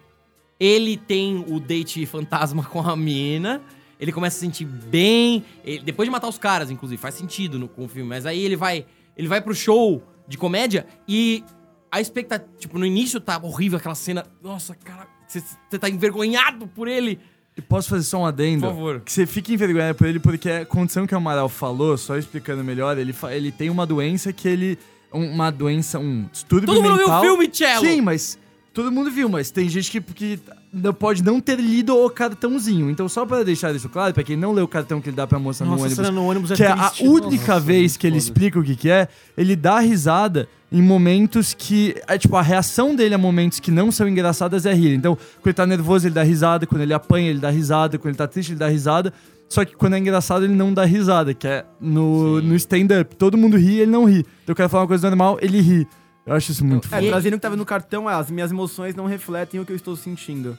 [0.59, 3.61] Ele tem o date fantasma com a mina.
[3.99, 5.43] Ele começa a se sentir bem.
[5.63, 7.01] ele- depois de matar os caras, inclusive.
[7.01, 8.07] Faz sentido no, com o filme.
[8.09, 8.85] Mas aí ele vai.
[9.17, 11.43] Ele vai pro show de comédia e
[11.91, 12.49] a expectativa.
[12.57, 14.25] Tipo, no início tá horrível aquela cena.
[14.43, 17.19] Nossa, cara, você tá envergonhado por ele.
[17.57, 18.61] E posso fazer só um adendo?
[18.67, 18.99] Por favor.
[18.99, 22.61] Que você fique envergonhado por ele, porque a condição que o Amaral falou, só explicando
[22.65, 24.77] melhor, ele, ele tem uma doença que ele.
[25.13, 27.21] um- Uma doença, um distúrbio Todo mundo viu o mental.
[27.21, 27.79] filme, Cello!
[27.85, 28.37] Sim, mas
[28.75, 30.39] todo mundo viu, mas tem gente que, que
[30.71, 32.89] não pode não ter lido o cartãozinho.
[32.89, 35.25] Então, só para deixar isso claro, pra quem não leu o cartão que ele dá
[35.25, 37.07] pra moça no Nossa, a ônibus, no ônibus é que é a triste.
[37.07, 38.23] única Nossa, vez muito que ele foda.
[38.25, 39.07] explica o que, que é,
[39.37, 41.95] ele dá risada em momentos que.
[42.05, 44.93] É, tipo, a reação dele a momentos que não são engraçadas é rir.
[44.93, 48.09] Então, quando ele tá nervoso, ele dá risada, quando ele apanha, ele dá risada, quando
[48.09, 49.13] ele tá triste, ele dá risada.
[49.47, 53.15] Só que quando é engraçado, ele não dá risada, que é no, no stand-up.
[53.15, 54.19] Todo mundo ri, ele não ri.
[54.19, 55.87] Então, eu quero falar uma coisa normal, ele ri.
[56.25, 57.07] Eu acho isso muito É, foda.
[57.07, 59.71] trazendo o que tá vendo no cartão, é, as minhas emoções não refletem o que
[59.71, 60.57] eu estou sentindo.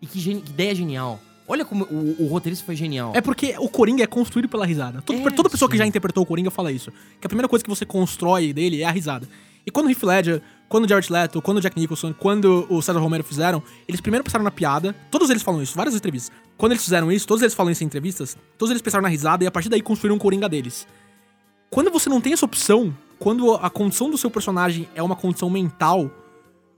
[0.00, 1.20] E que, geni- que ideia genial.
[1.46, 3.12] Olha como o, o roteirista foi genial.
[3.14, 5.02] É porque o Coringa é construído pela risada.
[5.02, 5.78] Todo- É, toda pessoa que sim.
[5.78, 6.90] já interpretou o Coringa fala isso.
[7.20, 9.28] Que a primeira coisa que você constrói dele é a risada.
[9.66, 12.80] E quando o Heath Ledger, quando o Jared Leto, quando o Jack Nicholson, quando o
[12.82, 14.94] César Romero fizeram, eles primeiro pensaram na piada.
[15.10, 16.34] Todos eles falam isso, várias entrevistas.
[16.56, 19.44] Quando eles fizeram isso, todos eles falam isso em entrevistas, todos eles pensaram na risada
[19.44, 20.86] e a partir daí construíram um Coringa deles.
[21.70, 25.48] Quando você não tem essa opção, quando a condição do seu personagem é uma condição
[25.48, 26.10] mental,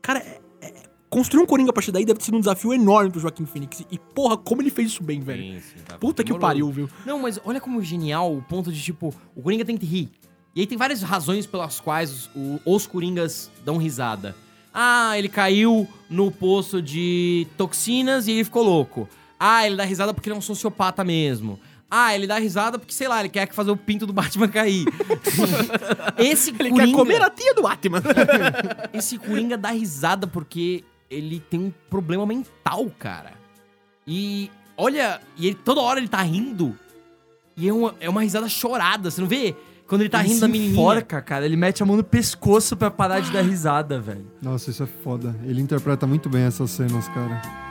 [0.02, 0.72] cara, é- é-
[1.08, 3.82] construir um Coringa a partir daí deve ter sido um desafio enorme pro Joaquim Phoenix.
[3.90, 5.42] E porra, como ele fez isso bem, velho.
[5.42, 6.88] Sim, sim, tá Puta que pariu, viu?
[7.06, 10.10] Não, mas olha como genial o ponto de, tipo, o Coringa tem que rir.
[10.54, 14.36] E aí tem várias razões pelas quais o- os Coringas dão risada.
[14.72, 19.08] Ah, ele caiu no poço de toxinas e ele ficou louco.
[19.38, 21.58] Ah, ele dá risada porque ele é um sociopata mesmo.
[21.96, 24.84] Ah, ele dá risada porque, sei lá, ele quer fazer o pinto do Batman cair.
[26.18, 26.86] Esse Ele Coringa...
[26.86, 28.02] quer comer a tia do Batman.
[28.92, 33.34] Esse Coringa dá risada porque ele tem um problema mental, cara.
[34.04, 36.76] E olha, e ele toda hora ele tá rindo.
[37.56, 39.54] E é uma, é uma risada chorada, você não vê?
[39.86, 40.72] Quando ele tá ele rindo se da menininha.
[40.72, 41.44] enforca, cara.
[41.44, 44.26] Ele mete a mão no pescoço pra parar de dar risada, velho.
[44.42, 45.36] Nossa, isso é foda.
[45.44, 47.63] Ele interpreta muito bem essas cenas, cara.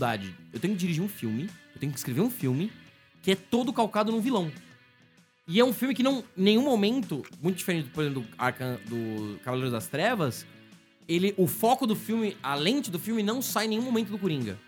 [0.00, 0.34] Dificuldade.
[0.52, 2.72] Eu tenho que dirigir um filme, eu tenho que escrever um filme
[3.22, 4.50] que é todo calcado num vilão.
[5.46, 8.78] E é um filme que não, em nenhum momento, muito diferente, por exemplo, do, Arcan,
[8.86, 10.46] do Cavaleiro das Trevas,
[11.08, 14.18] ele, o foco do filme, a lente do filme não sai em nenhum momento do
[14.18, 14.58] Coringa.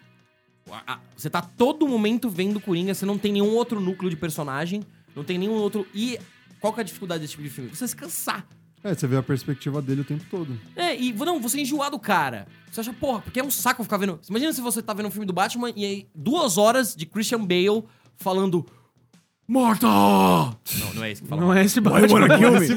[1.16, 4.83] Você tá todo momento vendo o Coringa, você não tem nenhum outro núcleo de personagem,
[5.14, 5.87] não tem nenhum outro.
[5.95, 6.18] E
[6.61, 7.71] qual que é a dificuldade desse tipo de filme?
[7.71, 8.47] Você se cansar.
[8.85, 10.59] É, você vê a perspectiva dele o tempo todo.
[10.75, 12.49] É, e não, você enjoar do cara.
[12.71, 14.18] Você acha, porra, porque é um saco ficar vendo.
[14.29, 17.45] Imagina se você tá vendo um filme do Batman e aí duas horas de Christian
[17.45, 17.85] Bale
[18.16, 18.66] falando.
[19.47, 19.87] Morta!
[19.87, 21.42] Não, não é esse que fala.
[21.42, 22.38] Não é esse Batman.
[22.38, 22.68] kill me?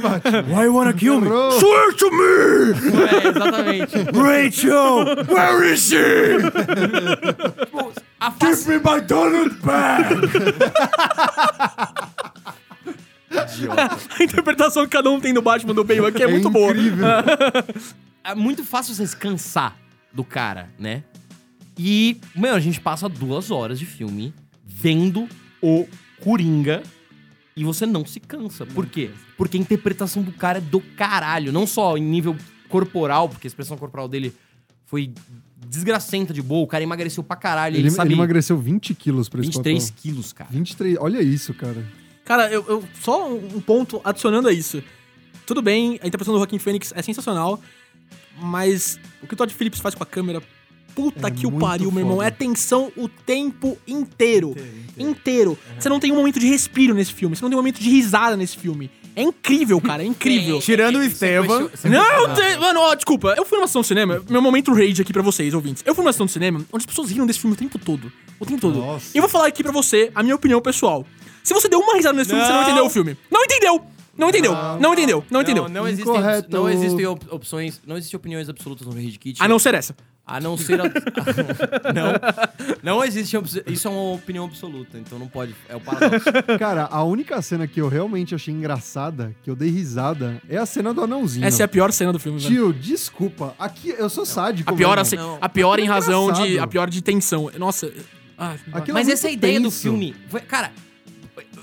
[0.53, 1.27] Why you wanna kill me?
[1.27, 2.73] Swear to me!
[3.07, 3.97] É, exatamente.
[4.13, 5.05] Rachel!
[5.27, 5.95] Where is she?
[7.65, 8.67] Tipo, a face...
[8.67, 10.09] me my Donald back!
[14.19, 16.71] A interpretação que cada um tem do Batman do Bale aqui é, muito boa.
[16.71, 17.05] incrível.
[18.23, 19.77] é muito fácil você se cansar
[20.13, 21.03] do cara, né?
[21.77, 24.33] E, meu, a gente passa duas horas de filme
[24.65, 25.27] vendo
[25.61, 25.87] o
[26.21, 26.81] Coringa
[27.55, 28.65] e você não se cansa.
[28.65, 29.11] Por quê?
[29.37, 31.51] Porque a interpretação do cara é do caralho.
[31.51, 32.35] Não só em nível
[32.69, 34.33] corporal, porque a expressão corporal dele
[34.85, 35.13] foi
[35.67, 36.63] desgracenta de boa.
[36.63, 37.75] O cara emagreceu pra caralho.
[37.75, 40.01] Ele, Ele, sabe ele emagreceu 20 quilos pra esse 23 papel.
[40.01, 40.49] quilos, cara.
[40.51, 41.85] 23, olha isso, cara.
[42.25, 44.83] Cara, eu, eu- só um ponto adicionando a isso.
[45.45, 47.61] Tudo bem, a interpretação do Joaquin Phoenix é sensacional,
[48.39, 50.41] mas o que o Todd Phillips faz com a câmera,
[50.95, 52.15] puta É que o pariu, meu irmão.
[52.17, 52.27] foda.
[52.27, 54.55] É tensão o tempo inteiro.
[54.97, 55.57] Inteiro.
[55.79, 57.89] Você não tem um momento de respiro nesse filme, você não tem um momento de
[57.89, 58.89] risada nesse filme.
[59.15, 60.59] É incrível, cara, é incrível.
[60.65, 61.69] Tirando o Estevam.
[61.85, 63.33] Não, tem, mano, ó, desculpa.
[63.37, 65.83] Eu fui numa sessão de cinema, meu momento rage aqui pra vocês, ouvintes.
[65.85, 68.11] Eu fui numa sessão de cinema onde as pessoas riram desse filme o tempo todo.
[68.39, 68.79] O tempo todo.
[68.79, 69.11] Nossa.
[69.13, 71.05] E eu vou falar aqui pra você a minha opinião pessoal.
[71.45, 72.63] Se você deu uma risada nesse filme, você não Não.
[72.67, 73.17] entendeu o filme.
[73.31, 73.81] Não entendeu!
[74.17, 74.53] Não entendeu!
[74.79, 75.23] Não, entendeu!
[75.29, 75.63] Não entendeu!
[75.63, 76.47] Não, não existem, Incorreto.
[76.49, 79.41] não existem op- opções, não existem opiniões absolutas no Rage Kit.
[79.43, 79.95] A não ser essa.
[80.25, 80.79] A não ser.
[80.81, 80.85] A...
[81.93, 82.13] não.
[82.81, 83.37] Não existe.
[83.67, 85.53] Isso é uma opinião absoluta, então não pode.
[85.69, 86.29] É o paradoxo.
[86.57, 90.65] Cara, a única cena que eu realmente achei engraçada, que eu dei risada, é a
[90.65, 91.45] cena do anãozinho.
[91.45, 92.55] Essa é a pior cena do filme, velho.
[92.55, 93.53] Tio, desculpa.
[93.59, 94.73] Aqui eu sou sádico.
[94.73, 95.01] A pior, mesmo.
[95.01, 95.37] assim, Não.
[95.41, 96.57] a pior em razão de.
[96.57, 97.51] A pior de tensão.
[97.59, 97.91] Nossa.
[98.37, 100.15] Ah, Aquilo Mas é essa é a ideia do filme.
[100.29, 100.71] Foi- Cara,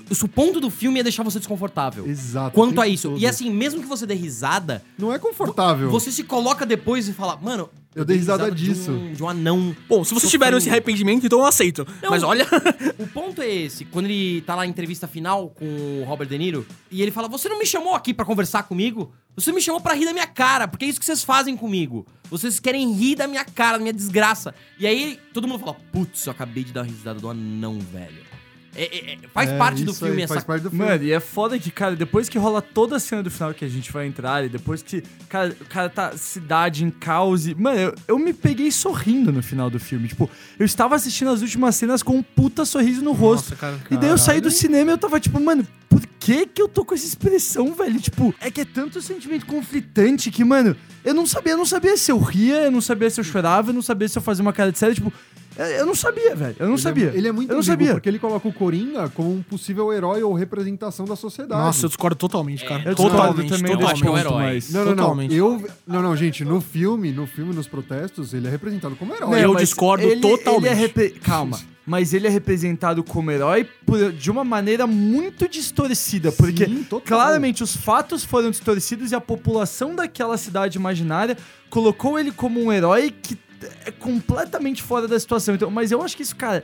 [0.09, 2.07] o ponto do filme é deixar você desconfortável.
[2.07, 2.53] Exato.
[2.53, 3.09] Quanto a isso.
[3.09, 3.19] todo.
[3.19, 5.89] E assim, mesmo que você dê risada, Não é confortável.
[5.89, 7.69] você se coloca depois e fala, mano.
[7.95, 8.89] Eu dei risada de disso.
[8.91, 9.75] um- De um, anão.
[9.87, 11.85] Bom, se vocês tiveram esse arrependimento, então eu aceito.
[12.01, 12.09] Não.
[12.09, 12.47] Mas olha.
[12.97, 15.65] O ponto é esse, quando ele tá lá em entrevista final com
[16.01, 19.11] o Robert De Niro, e ele fala: Você não me chamou aqui pra conversar comigo?
[19.35, 22.05] Você me chamou pra rir da minha cara, porque é isso que vocês fazem comigo.
[22.31, 24.55] Vocês querem rir da minha cara, da minha desgraça.
[24.79, 28.32] E aí todo mundo fala: Putz, eu acabei de dar uma risada do anão, velho.
[28.75, 30.85] É- é- é- faz É, parte do filme aí, essa Faz parte do filme.
[30.85, 33.63] Mano, e é foda que, cara, depois que rola toda a cena do final que
[33.63, 37.53] a gente vai entrar, e depois que, cara, o cara tá cidade em caos e...
[37.55, 40.07] Mano, eu, eu me peguei sorrindo no final do filme.
[40.07, 43.55] Tipo, eu estava assistindo as últimas cenas com um puta sorriso no rosto.
[43.55, 43.79] cara.
[43.91, 46.67] E daí eu saí do cinema e eu tava tipo, mano, por que que eu
[46.67, 47.99] tô com essa expressão, velho?
[47.99, 51.95] Tipo, é que é tanto sentimento conflitante que, mano, eu não sabia, eu não sabia
[51.97, 54.41] se eu ria, eu não sabia se eu chorava, eu não sabia se eu fazia
[54.41, 55.13] uma cara de sério, tipo,
[55.57, 56.55] eu eu não sabia, velho.
[56.59, 57.11] Eu não Ele é- sabia.
[57.15, 57.93] ele é muito Eu não sabia.
[57.93, 61.61] porque ele coloca o Coringa como um possível herói ou representação da sociedade.
[61.61, 62.81] Nossa, eu discordo totalmente, cara.
[62.85, 64.41] Eu discordo totalmente, também desse acho que é um totalmente.
[64.43, 64.53] herói.
[64.55, 64.95] mas- Não, não, não.
[64.95, 65.35] Totalmente.
[65.35, 69.29] Eu, não, não, gente, no filme, no filme, nos protestos, ele é representado como herói.
[69.29, 70.65] Não, eu mas discordo ele- totalmente.
[70.65, 71.59] ele é repre- Calma.
[71.85, 76.31] Mas ele é representado como herói por- de uma maneira muito distorcida.
[76.31, 77.05] Porque Sim, total.
[77.05, 81.37] claramente os fatos foram distorcidos e a população daquela cidade imaginária
[81.69, 83.37] colocou ele como um herói que
[83.85, 85.55] é completamente fora da situação.
[85.55, 86.63] Então, mas eu acho que isso, cara.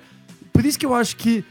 [0.52, 1.44] Por isso que eu acho que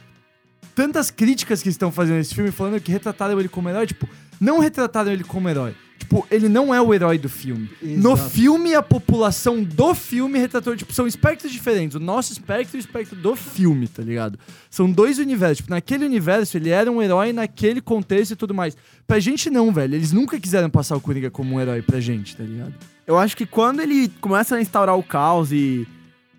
[0.75, 4.09] tantas críticas que estão fazendo esse filme, falando que retrataram ele como herói, tipo,
[4.41, 5.75] não retrataram ele como herói.
[5.99, 7.69] Tipo, ele não é o herói do filme.
[7.83, 8.31] No Exato.
[8.31, 11.97] filme, a população do filme retratou, tipo, são espectros diferentes.
[11.97, 14.39] O nosso espectro e o espectro do filme, tá ligado?
[14.71, 15.59] São dois universos.
[15.59, 18.77] Tipo, naquele universo, ele era um herói naquele contexto e tudo mais.
[19.07, 19.97] Pra gente, não, velho.
[19.97, 22.75] Eles nunca quiseram passar o Coringa como um herói pra gente, tá ligado?
[23.09, 25.88] Eu acho que quando ele começa a instaurar o caos e,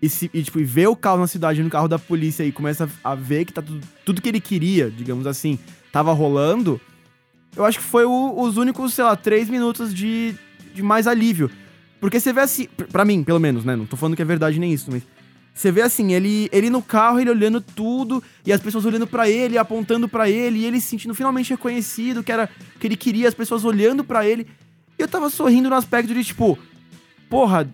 [0.00, 2.52] e, se, e, tipo, e vê o caos na cidade no carro da polícia e
[2.52, 5.58] começa a ver que tá tudo, tudo que ele queria, digamos assim,
[5.90, 6.80] tava rolando,
[7.56, 10.32] eu acho que foi o- os únicos, sei lá, três minutos de,
[10.72, 11.50] de mais alívio.
[12.00, 13.74] Porque você vê assim, pra mim, pelo menos, né?
[13.74, 15.02] Não tô falando que é verdade nem isso, mas.
[15.52, 19.28] Você vê assim, ele, ele no carro, ele olhando tudo, e as pessoas olhando pra
[19.28, 23.26] ele, apontando pra ele, e ele se sentindo finalmente reconhecido, que era que ele queria,
[23.28, 24.46] as pessoas olhando pra ele.
[25.00, 26.58] E eu tava sorrindo no aspecto de, tipo,
[27.30, 27.66] porra,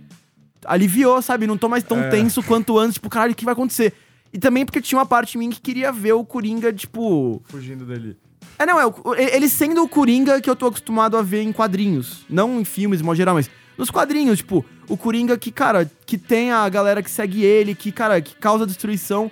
[0.65, 1.45] aliviou, sabe?
[1.45, 3.93] Não tô mais tão tenso quanto antes, tipo, caralho, o que vai acontecer?
[4.33, 7.43] E também porque tinha uma parte de mim que queria ver o Coringa, tipo.
[7.47, 8.17] Fugindo dele.
[8.57, 11.53] É, não, é o- ele sendo o Coringa que eu tô acostumado a ver em
[11.53, 12.25] quadrinhos.
[12.31, 14.39] Não em filmes, de modo geral, mas nos quadrinhos.
[14.39, 18.37] Tipo, o Coringa que, cara, que tem a galera que segue ele, que, cara, que
[18.37, 19.29] causa destruição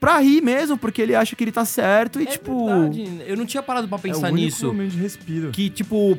[0.00, 2.66] pra rir mesmo, porque ele acha que ele tá certo e, É tipo.
[2.66, 4.66] verdade, eu não tinha parado pra É o pensar único nisso.
[4.68, 5.50] momento de respiro.
[5.52, 6.18] Que, tipo,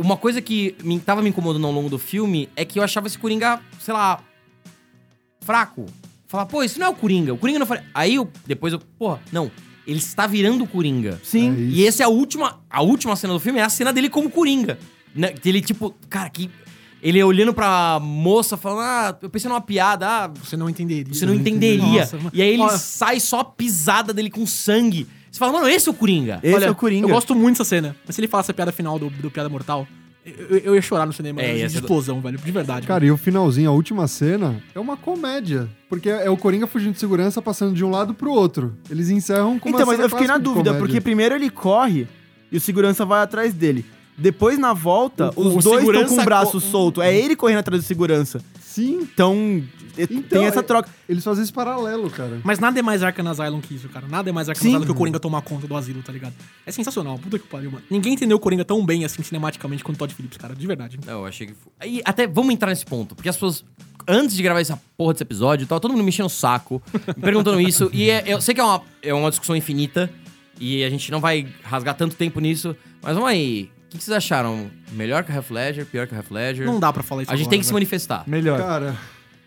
[0.00, 3.06] uma coisa que me, tava me incomodando ao longo do filme é que eu achava
[3.06, 4.20] esse Coringa, sei lá,
[5.40, 5.86] fraco.
[6.26, 7.34] Falar, pô, isso não é o Coringa.
[7.34, 7.84] O Coringa não faria.
[7.92, 9.50] Aí eu, depois eu, porra, não.
[9.86, 11.20] Ele está virando o Coringa.
[11.24, 11.50] Sim.
[11.56, 11.60] É.
[11.60, 14.30] E essa é a última, a última cena do filme, é a cena dele como
[14.30, 14.78] Coringa.
[15.14, 15.34] Né?
[15.44, 16.48] Ele, tipo, cara, que.
[17.02, 21.12] Ele olhando pra moça, falando, ah, eu pensei numa piada, ah, Você não entenderia.
[21.14, 22.00] você não entenderia.
[22.00, 25.06] Nossa, e aí ele Olha- sai só a pisada dele com sangue.
[25.30, 26.40] Você fala, mano, esse é o Coringa.
[26.42, 27.06] Esse Olha, é o Coringa.
[27.06, 27.94] Eu gosto muito dessa cena.
[28.06, 29.86] Mas se ele falasse a piada final do, do Piada Mortal,
[30.26, 31.40] eu, eu ia chorar no cinema.
[31.40, 32.36] É, de ia ser- explosão, velho.
[32.38, 32.86] De verdade.
[32.86, 35.68] Cara, e o finalzinho, a última cena, é uma comédia.
[35.88, 38.76] Porque é o Coringa fugindo de segurança, passando de um lado pro outro.
[38.90, 42.06] Eles encerram com uma Então, mas eu fiquei na dúvida, porque primeiro ele corre
[42.50, 43.84] e o segurança vai atrás dele.
[44.18, 47.00] Depois, na volta, O- o os dois estão com o braço co- solto.
[47.00, 48.42] É ele correndo atrás do segurança.
[48.70, 49.34] Sim, Então,
[49.98, 50.88] e- Então, tem essa é- troca.
[51.08, 52.40] eles fazem esse paralelo, cara.
[52.44, 54.06] Mas nada é mais Arkham Asylum que isso, cara.
[54.06, 54.68] Nada é mais Arkham Sim.
[54.68, 56.34] Asylum que o Coringa tomar conta do asilo, tá ligado?
[56.64, 57.18] É sensacional.
[57.18, 57.82] Puta que pariu, mano.
[57.90, 60.54] Ninguém entendeu o Coringa tão bem, assim, cinematicamente, quanto o Todd Phillips, cara.
[60.54, 60.98] De verdade.
[61.04, 61.54] Não, eu achei que.
[61.84, 63.64] E até vamos entrar nesse ponto, porque as pessoas.
[64.08, 66.80] Antes de gravar essa porra desse episódio, tava todo mundo me enchendo o saco,
[67.16, 67.90] me perguntando isso.
[67.92, 70.10] E é- eu sei que é uma, é uma discussão infinita,
[70.58, 73.68] e a gente não vai rasgar tanto tempo nisso, mas vamos aí.
[73.92, 74.70] O que, vocês acharam?
[74.92, 75.84] Melhor que a Half Ledger?
[75.84, 76.64] Pior que a Half Ledger?
[76.64, 77.76] Não dá pra falar isso A gente agora, tem que se velho.
[77.76, 78.24] manifestar.
[78.26, 78.58] Melhor.
[78.58, 78.96] Cara,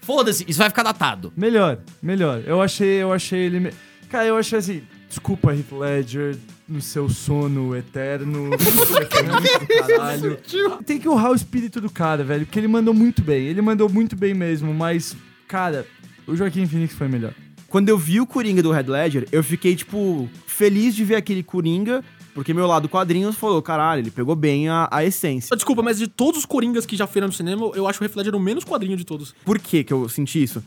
[0.01, 1.31] Foda-se, isso vai ficar datado.
[1.35, 2.41] Melhor, melhor.
[2.45, 3.59] Eu achei, eu achei ele.
[3.61, 3.73] me-
[4.09, 4.83] Cara, eu achei assim.
[5.07, 6.35] Desculpa, Heath Ledger,
[6.67, 8.49] no seu sono eterno.
[8.57, 10.37] Do caralho.
[10.85, 13.45] Tem que honrar o espírito do cara, velho, porque ele mandou muito bem.
[13.45, 15.15] Ele mandou muito bem mesmo, mas,
[15.47, 15.85] cara,
[16.27, 17.33] o Joaquim Phoenix foi melhor.
[17.69, 21.43] Quando eu vi o Coringa do Red Ledger, eu fiquei, tipo, feliz de ver aquele
[21.43, 22.03] Coringa,
[22.33, 25.55] porque meu lado quadrinhos falou, caralho, ele pegou bem a, a essência.
[25.55, 28.15] Desculpa, mas de todos os Coringas que já foram no cinema, eu acho o Heath
[28.15, 29.33] Ledger o menos quadrinho de todos.
[29.45, 30.63] Por que que eu senti isso?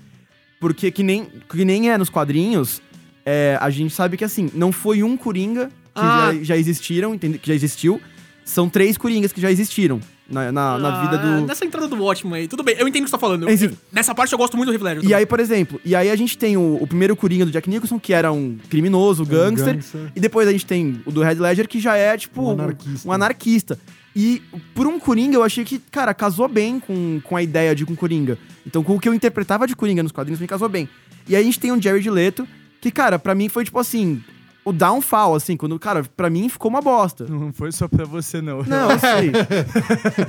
[0.60, 2.80] Porque que nem, que nem é nos quadrinhos,
[3.24, 6.32] é, a gente sabe que, assim, não foi um Coringa que Ah.
[6.34, 7.38] já, já existiram, entende?
[7.38, 8.00] que já existiu,
[8.44, 11.46] são três Coringas que já existiram na, na, na vida Ah, do...
[11.46, 13.48] Nessa entrada do Watchmen aí, tudo bem, eu entendo o que você tá falando.
[13.48, 13.52] É.
[13.54, 15.04] Eu- Nessa parte eu gosto muito do Heath Ledger.
[15.10, 17.68] E aí, por exemplo, e aí a gente tem o, o primeiro Coringa do Jack
[17.70, 20.12] Nicholson, que era um criminoso, gangster, gangster.
[20.14, 22.50] e depois a gente tem o do Red Ledger, que já é, tipo, Um um
[22.50, 23.08] anarquista.
[23.08, 23.78] um anarquista.
[24.14, 24.42] E
[24.74, 27.94] por um Coringa, eu achei que, cara, casou bem com, com a ideia de um
[27.94, 28.38] Coringa.
[28.66, 30.88] Então, com o que eu interpretava de Coringa nos quadrinhos, me casou bem.
[31.28, 32.48] E aí a gente tem o Jared Leto,
[32.80, 34.24] que, cara, pra mim foi, tipo assim,
[34.66, 37.24] o downfall, assim, quando, cara, pra mim ficou uma bosta.
[37.28, 38.64] Não foi só pra você, não.
[38.64, 39.30] Não, eu sei.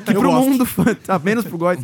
[0.06, 0.50] que Eu pro gosto.
[0.50, 0.68] mundo,
[1.04, 1.80] tá menos pro Góis.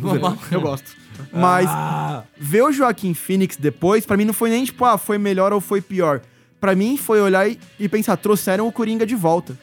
[0.52, 0.92] Eu gosto.
[1.32, 5.18] Mas Ah, ver o Joaquim Phoenix depois, pra mim não foi nem tipo, ah, foi
[5.18, 6.20] melhor ou foi pior.
[6.60, 9.58] Pra mim foi olhar e, e pensar, trouxeram o Coringa de volta.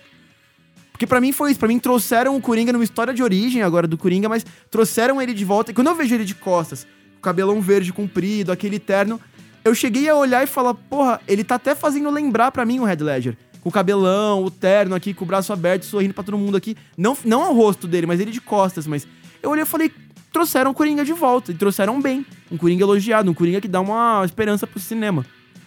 [0.91, 3.87] Porque pra mim foi isso, pra mim trouxeram o Coringa numa história de origem agora
[3.87, 5.71] do Coringa, mas trouxeram ele de volta.
[5.71, 9.19] E quando eu vejo ele de costas, com o cabelão verde comprido, aquele terno,
[9.63, 12.83] eu cheguei a olhar e falar, porra, ele tá até fazendo lembrar pra mim o
[12.83, 13.37] Red Ledger.
[13.61, 16.75] Com o cabelão, o terno aqui, com o braço aberto, sorrindo pra todo mundo aqui.
[16.97, 19.07] Não, não ao rosto dele, mas ele de costas, mas...
[19.41, 19.91] Eu olhei e falei,
[20.31, 22.25] trouxeram o Coringa de volta, e trouxeram bem.
[22.51, 25.25] Um Coringa elogiado, um Coringa que dá uma esperança pro cinema.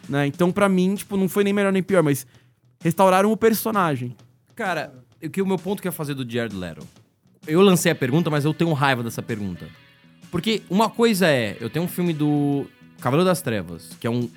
[0.09, 0.27] Né?
[0.27, 2.27] Então, pra mim, tipo, não foi nem melhor nem pior, mas
[2.83, 4.17] restauraram o personagem.
[4.55, 6.87] Cara, o que o meu ponto que eu ia fazer do Jared Leto?
[7.47, 9.67] Eu lancei a pergunta, mas eu tenho raiva dessa pergunta.
[10.31, 12.67] Porque uma coisa é, eu tenho um filme do
[13.01, 14.29] Cavaleiro das Trevas, que é um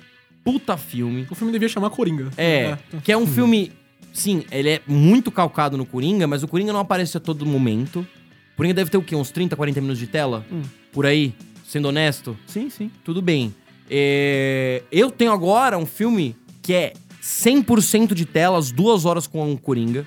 [0.44, 1.26] puta filme.
[1.30, 2.28] O filme devia chamar Coringa.
[2.36, 3.72] É, que é um filme.
[4.12, 8.00] Sim, ele é muito calcado no Coringa, mas o Coringa não aparece a todo momento.
[8.54, 9.14] O Coringa deve ter o quê?
[9.14, 10.44] Uns 30, 40 minutos de tela?
[10.92, 11.34] Por aí?
[11.66, 12.36] Sendo honesto?
[12.46, 12.90] Sim, sim.
[13.04, 13.54] Tudo bem.
[13.90, 16.92] É, Eu tenho agora um filme que é
[17.22, 20.06] 100% de tela, as duas horas com o Coringa.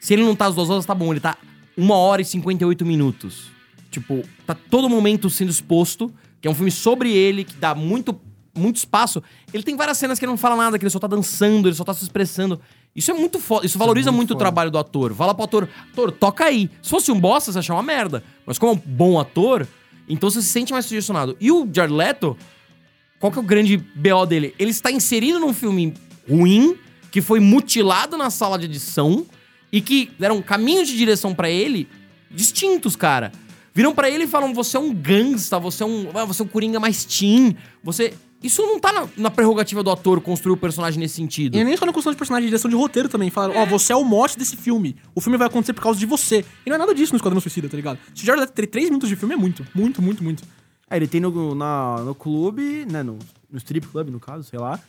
[0.00, 1.12] Se ele não tá às duas horas, tá bom.
[1.12, 1.36] Ele tá
[1.76, 3.50] uma hora e 58 minutos.
[3.90, 8.20] Tipo, tá todo momento sendo exposto, que é um filme sobre ele, que dá muito,
[8.52, 9.22] muito espaço.
[9.54, 11.76] Ele tem várias cenas que ele não fala nada, que ele só tá dançando, ele
[11.76, 12.60] só tá se expressando.
[12.94, 13.64] Isso é muito foda.
[13.64, 15.14] Isso valoriza muito, o trabalho do ator.
[15.14, 16.68] Fala pro ator, ator, toca aí.
[16.82, 18.24] Se fosse um bosta, você achar uma merda.
[18.44, 19.68] Mas como é um bom ator,
[20.08, 21.36] então você se sente mais sugestionado.
[21.40, 22.36] E o Jared Leto,
[23.20, 24.52] qual que é o grande BO dele?
[24.58, 25.94] Ele está inserido num filme
[26.28, 26.76] ruim,
[27.12, 29.24] que foi mutilado na sala de edição
[29.70, 31.88] e que deram caminhos de direção pra ele
[32.28, 33.30] distintos, cara.
[33.74, 36.44] Viram pra ele e falam: você é um gangsta, você é um, ah, você é
[36.44, 38.14] um coringa mais teen, você.
[38.42, 41.56] Isso não tá na, na prerrogativa do ator construir o personagem nesse sentido.
[41.56, 43.30] E nem só na construção de personagem, de direção de roteiro também.
[43.30, 44.96] Falaram, ó, você é o mote desse filme.
[45.14, 46.44] O filme vai acontecer por causa de você.
[46.66, 48.00] E não é nada disso no Esquadrão Suicida, tá ligado?
[48.12, 49.64] Se o Jared Leto ter 3 minutos de filme é muito.
[49.72, 50.42] Muito, muito, muito.
[50.90, 53.04] Aí ele tem no, na, no clube, né?
[53.04, 53.16] No,
[53.48, 54.80] no strip club, no caso, sei lá.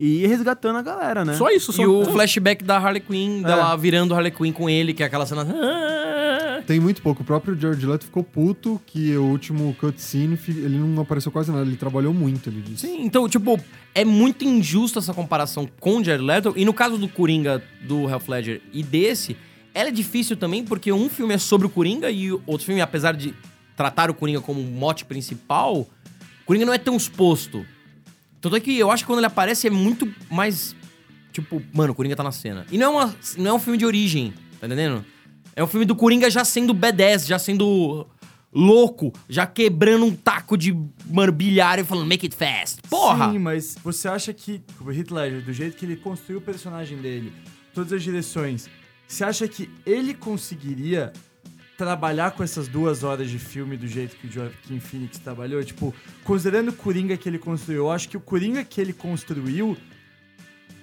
[0.00, 1.34] E resgatando a galera, né?
[1.34, 1.82] Só isso, só.
[1.82, 3.46] E o flashback da Harley Quinn, É.
[3.48, 5.44] dela virando Harley Quinn com ele, que é aquela cena.
[5.50, 7.22] "Ah", tem muito pouco.
[7.22, 11.62] O próprio George Leto ficou puto que o último cutscene, ele não apareceu quase nada.
[11.66, 12.86] Ele trabalhou muito, ele disse.
[12.86, 13.58] Sim, então, tipo,
[13.92, 16.52] é muito injusta essa comparação com o Jared Leto.
[16.56, 19.36] E no caso do Coringa, do Heath Ledger e desse,
[19.74, 22.80] ela é difícil também porque um filme é sobre o Coringa e o outro filme,
[22.80, 23.34] apesar de
[23.76, 25.86] tratar o Coringa como mote principal, o
[26.46, 27.66] Coringa não é tão exposto.
[28.40, 30.74] Tanto é que eu acho que quando ele aparece é muito mais.
[31.32, 32.66] Tipo, mano, o Coringa tá na cena.
[32.70, 35.04] E não é, uma, não é um filme de origem, tá entendendo?
[35.54, 38.06] É um filme do Coringa já sendo badass, já sendo
[38.52, 40.76] louco, já quebrando um taco de,
[41.06, 42.80] mano, bilhar e falando, make it fast.
[42.88, 43.32] Porra!
[43.32, 46.98] Sim, mas você acha que o Heath Ledger, do jeito que ele construiu o personagem
[46.98, 47.32] dele,
[47.74, 48.68] todas as direções,
[49.06, 51.12] você acha que ele conseguiria
[51.78, 55.62] trabalhar com essas duas horas de filme do jeito que o Joaquin Phoenix trabalhou?
[55.64, 59.76] Tipo, considerando o Coringa que ele construiu, eu acho que o Coringa que ele construiu,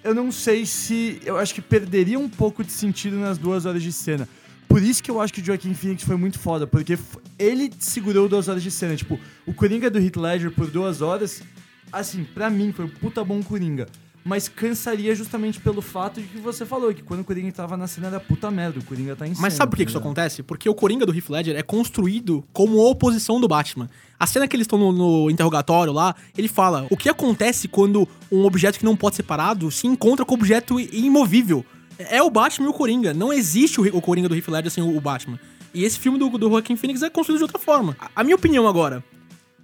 [0.01, 1.19] eu não sei se...
[1.25, 4.27] Eu acho que perderia um pouco de sentido nas duas horas de cena.
[4.69, 6.97] Por isso que eu acho que o Joaquin Phoenix foi muito foda, porque
[7.37, 8.95] ele segurou duas horas de cena.
[8.95, 11.43] Tipo, o Coringa do Heath Ledger por duas horas,
[11.91, 13.85] assim, pra mim foi um puta bom Coringa.
[14.27, 17.85] Mas cansaria justamente pelo fato de que você falou, que quando o Coringa tava na
[17.85, 19.41] cena era puta merda, o Coringa tá em cena.
[19.43, 20.41] Mas sabe por que, que isso acontece?
[20.41, 23.87] Porque o Coringa do Heath Ledger é construído como oposição do Batman.
[24.19, 28.09] A cena que eles estão no, no interrogatório lá, ele fala o que acontece quando
[28.31, 31.63] um objeto que não pode ser parado se encontra com um objeto imovível.
[31.99, 33.13] É o Batman e o Coringa.
[33.13, 35.39] Não existe o, o Coringa do Heath Ledger sem o, o Batman.
[35.71, 37.95] E esse filme do, do Joaquin Phoenix é construído de outra forma.
[37.99, 39.03] A, a minha opinião agora,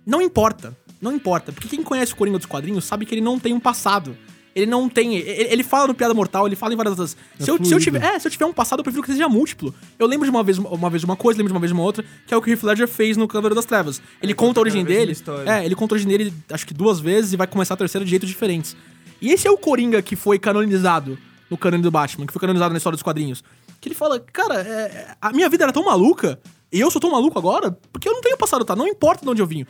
[0.06, 0.78] não importa.
[1.02, 1.52] Não importa.
[1.52, 4.16] Porque quem conhece o Coringa dos quadrinhos sabe que ele não tem um passado.
[4.56, 5.16] Ele não tem.
[5.16, 7.18] Ele, fala no Piada Mortal, ele fala em várias outras.
[7.40, 9.30] se, eu, se eu tiver, é, se eu tiver um passado, eu prefiro que seja
[9.30, 9.74] múltiplo.
[9.98, 12.04] Eu lembro de uma vez uma vez uma coisa, lembro de uma vez uma outra,
[12.28, 14.02] que é o que o Heath Ledger fez no Cavaleiro das Trevas.
[14.22, 15.16] Ele conta a origem dele.
[15.46, 18.04] É, ele conta a origem dele, acho que duas vezes, e vai começar a terceira
[18.04, 18.76] de jeitos diferentes.
[19.22, 21.18] E esse é o Coringa que foi canonizado
[21.50, 23.44] no cânone do Batman, que foi canonizado na história dos quadrinhos.
[23.80, 26.40] Que ele fala, cara, é, a minha vida era tão maluca,
[26.72, 28.76] e eu sou tão maluco agora, porque eu não tenho passado, tá?
[28.76, 29.66] Não importa de onde eu vim.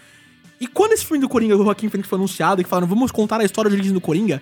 [0.59, 3.11] E quando esse filme do Coringa do Joaquim Phoenix foi anunciado, e que falaram, vamos
[3.11, 4.41] contar a história de origem do Coringa,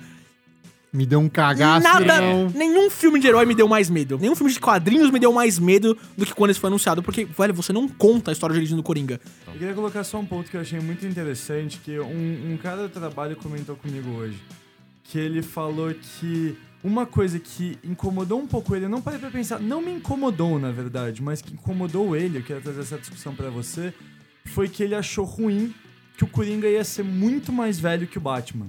[0.91, 1.83] Me deu um cagaço.
[1.83, 2.51] nada, irmão.
[2.55, 4.17] nenhum filme de herói me deu mais medo.
[4.17, 7.25] Nenhum filme de quadrinhos me deu mais medo do que quando esse foi anunciado, porque,
[7.25, 9.21] velho, você não conta a história de origem do Coringa.
[9.47, 12.87] Eu queria colocar só um ponto que eu achei muito interessante, que um, um cara
[12.87, 14.41] do trabalho comentou comigo hoje.
[15.03, 19.29] Que ele falou que uma coisa que incomodou um pouco ele, eu não parei pra
[19.29, 23.35] pensar, não me incomodou na verdade, mas que incomodou ele, eu quero trazer essa discussão
[23.35, 23.93] pra você,
[24.45, 25.73] foi que ele achou ruim
[26.17, 28.67] que o Coringa ia ser muito mais velho que o Batman.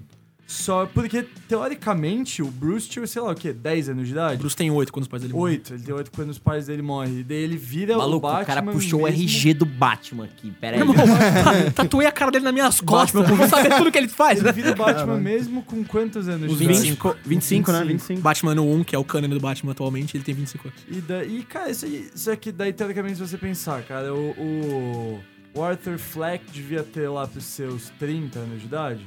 [0.51, 4.37] Só porque, teoricamente, o Bruce tinha, sei lá o quê, 10 anos de O idade?
[4.39, 5.55] Bruce tem oito quando os pais dele morrem.
[5.55, 7.21] Oito, ele tem oito quando os pais dele morrem.
[7.21, 10.25] E daí ele vira o Maluco, Batman o cara puxou o mesmo- RG do Batman
[10.25, 10.51] aqui.
[10.61, 10.81] Pera aí.
[10.81, 14.41] Irmão, ta- tatuei a cara dele nas minhas costas, pra saber tudo que ele faz.
[14.41, 16.79] Ele vira o Batman mesmo com quantos anos Os de idade?
[16.81, 17.17] 25.
[17.25, 17.85] 25, né?
[17.85, 18.21] 25.
[18.21, 20.81] Batman no 1, que é o canon do Batman atualmente, ele tem 25 anos.
[20.91, 25.21] E, daí, cara, isso, aí, isso aqui, daí, teoricamente, se você pensar, cara, o, o,
[25.55, 29.07] o Arthur Fleck devia ter lá pros seus 30 anos de idade.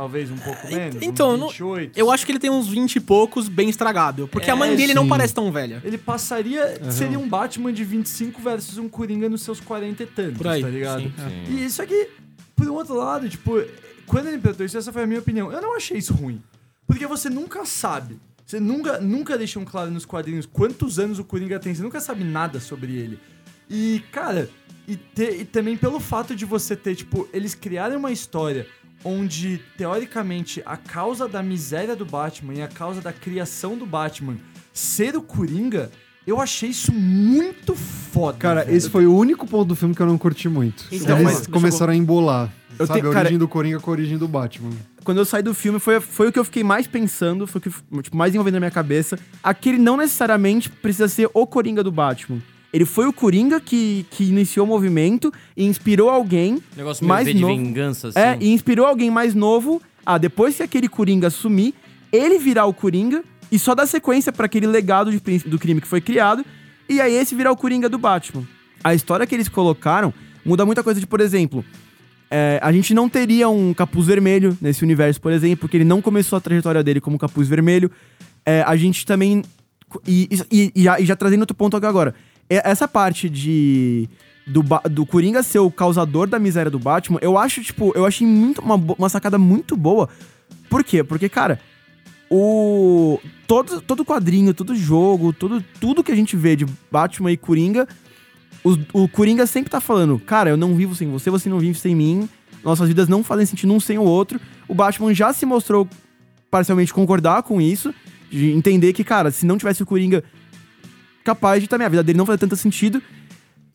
[0.00, 0.96] Talvez um pouco menos.
[1.02, 1.98] então, uns não- 28.
[1.98, 4.26] Eu acho que ele tem uns 20 e poucos bem estragado.
[4.28, 5.08] Porque a mãe É, dele não sim.
[5.10, 5.82] parece tão velha.
[5.84, 6.90] Ele passaria.
[6.90, 10.62] Seria um Batman de 25 versus um Coringa nos seus 40 e tantos, Por aí,
[10.62, 11.02] tá ligado?
[11.02, 11.12] sim.
[11.50, 12.08] E isso aqui,
[12.56, 13.62] por um outro lado, tipo,
[14.06, 15.52] quando ele perguntou isso, essa foi a minha opinião.
[15.52, 16.42] Eu não achei isso ruim.
[16.86, 18.18] Porque você nunca sabe.
[18.46, 21.74] Você nunca, nunca deixam claro nos quadrinhos quantos anos o Coringa tem.
[21.74, 23.18] Você nunca sabe nada sobre ele.
[23.68, 24.48] E, cara,
[24.88, 28.66] e, ter- e também pelo fato de você ter, tipo, eles criarem uma história
[29.04, 34.36] onde, teoricamente, a causa da miséria do Batman e a causa da criação do Batman
[34.72, 35.90] ser o Coringa,
[36.26, 38.38] eu achei isso muito foda.
[38.38, 38.76] Cara, velho.
[38.76, 40.84] esse foi o único ponto do filme que eu não curti muito.
[40.92, 42.52] Então, Eles mas- começaram a embolar.
[42.78, 44.70] Eu sabe, tenho- a cara- origem do Coringa com a origem do Batman.
[45.04, 47.62] Quando eu saí do filme, foi, foi o que eu fiquei mais pensando, foi o
[47.62, 47.70] que
[48.02, 49.18] tipo, mais envolvendo na minha cabeça.
[49.42, 52.38] Aquele não necessariamente precisa ser o Coringa do Batman.
[52.72, 57.36] Ele foi o Coringa que, que iniciou o movimento e inspirou alguém Negócio mais meio
[57.36, 57.56] V de novo.
[57.64, 58.18] vingança, assim.
[58.18, 61.74] É, e inspirou alguém mais novo a, depois que aquele Coringa sumir,
[62.12, 65.80] ele virar o Coringa e só dar sequência pra aquele legado de príncipe do crime
[65.80, 66.44] que foi criado,
[66.88, 68.44] e aí esse virar o Coringa do Batman.
[68.84, 70.14] A história que eles colocaram
[70.44, 71.64] muda muita coisa de, por exemplo,
[72.30, 76.00] é, a gente não teria um capuz vermelho nesse universo, por exemplo, porque ele não
[76.00, 77.90] começou a trajetória dele como capuz vermelho.
[78.46, 79.42] É, a gente também.
[80.06, 82.14] E, e- e já, e já trazendo outro ponto aqui agora.
[82.50, 84.08] É, Essa parte de.
[84.46, 88.26] Do, do Coringa ser o causador da miséria do Batman, eu acho, tipo, eu achei
[88.26, 90.08] muito uma, uma sacada muito boa.
[90.68, 91.04] Por quê?
[91.04, 91.60] Porque, cara,
[92.28, 93.18] o.
[93.46, 97.86] Todo, todo quadrinho, todo jogo, todo, tudo que a gente vê de Batman e Coringa,
[98.62, 101.76] os- o Coringa sempre tá falando, cara, eu não vivo sem você, você não vive
[101.78, 102.28] sem mim,
[102.62, 104.40] nossas vidas não fazem sentido um sem o outro.
[104.68, 105.88] O Batman já se mostrou
[106.48, 107.92] parcialmente concordar com isso,
[108.30, 110.22] de entender que, cara, se não tivesse o Coringa
[111.24, 113.02] capaz de também a vida dele não fazer tanto sentido.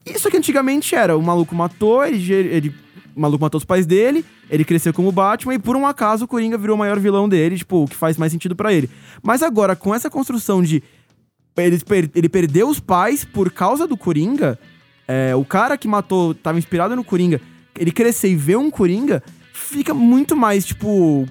[0.06, 2.76] Isso que antigamente era, o maluco matou, ele, ele
[3.16, 6.28] o maluco matou os pais dele, ele cresceu como Batman e por um acaso o
[6.28, 8.90] Coringa virou o maior vilão dele, tipo, o que faz mais sentido pra ele.
[9.24, 10.84] Mas agora, com essa construção de
[11.58, 11.80] ele,
[12.14, 14.60] ele perdeu os pais por causa do Coringa,
[15.08, 17.40] é, o cara que matou, tava inspirado no Coringa,
[17.80, 19.24] ele crescer e ver um Coringa,
[19.54, 21.26] fica muito mais, tipo,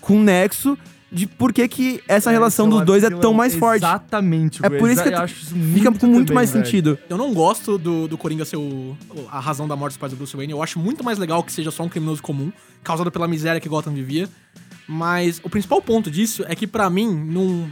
[0.00, 0.78] com nexo
[1.14, 3.84] de por que que essa relação dos dois é tão mais forte.
[3.84, 4.64] Exatamente.
[4.64, 6.64] É por isso que eu acho isso Fica com muito também, mais velho.
[6.64, 6.98] sentido.
[7.08, 8.96] Eu não gosto do, do Coringa ser o,
[9.30, 10.52] a razão da morte dos pais do Bruce Wayne.
[10.52, 12.52] Eu acho muito mais legal que seja só um criminoso comum,
[12.82, 14.28] causado pela miséria que Gotham vivia.
[14.88, 17.70] Mas o principal ponto disso é que, pra mim, num,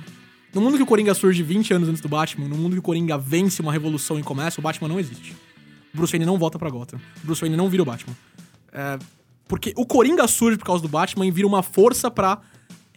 [0.55, 2.83] no mundo que o Coringa surge 20 anos antes do Batman, no mundo que o
[2.83, 5.37] Coringa vence uma revolução e começa, o Batman não existe.
[5.93, 6.99] Bruce Wayne não volta pra Gotham.
[7.23, 8.15] Bruce Wayne não vira o Batman.
[8.73, 8.99] É,
[9.47, 12.39] porque o Coringa surge por causa do Batman e vira uma força pra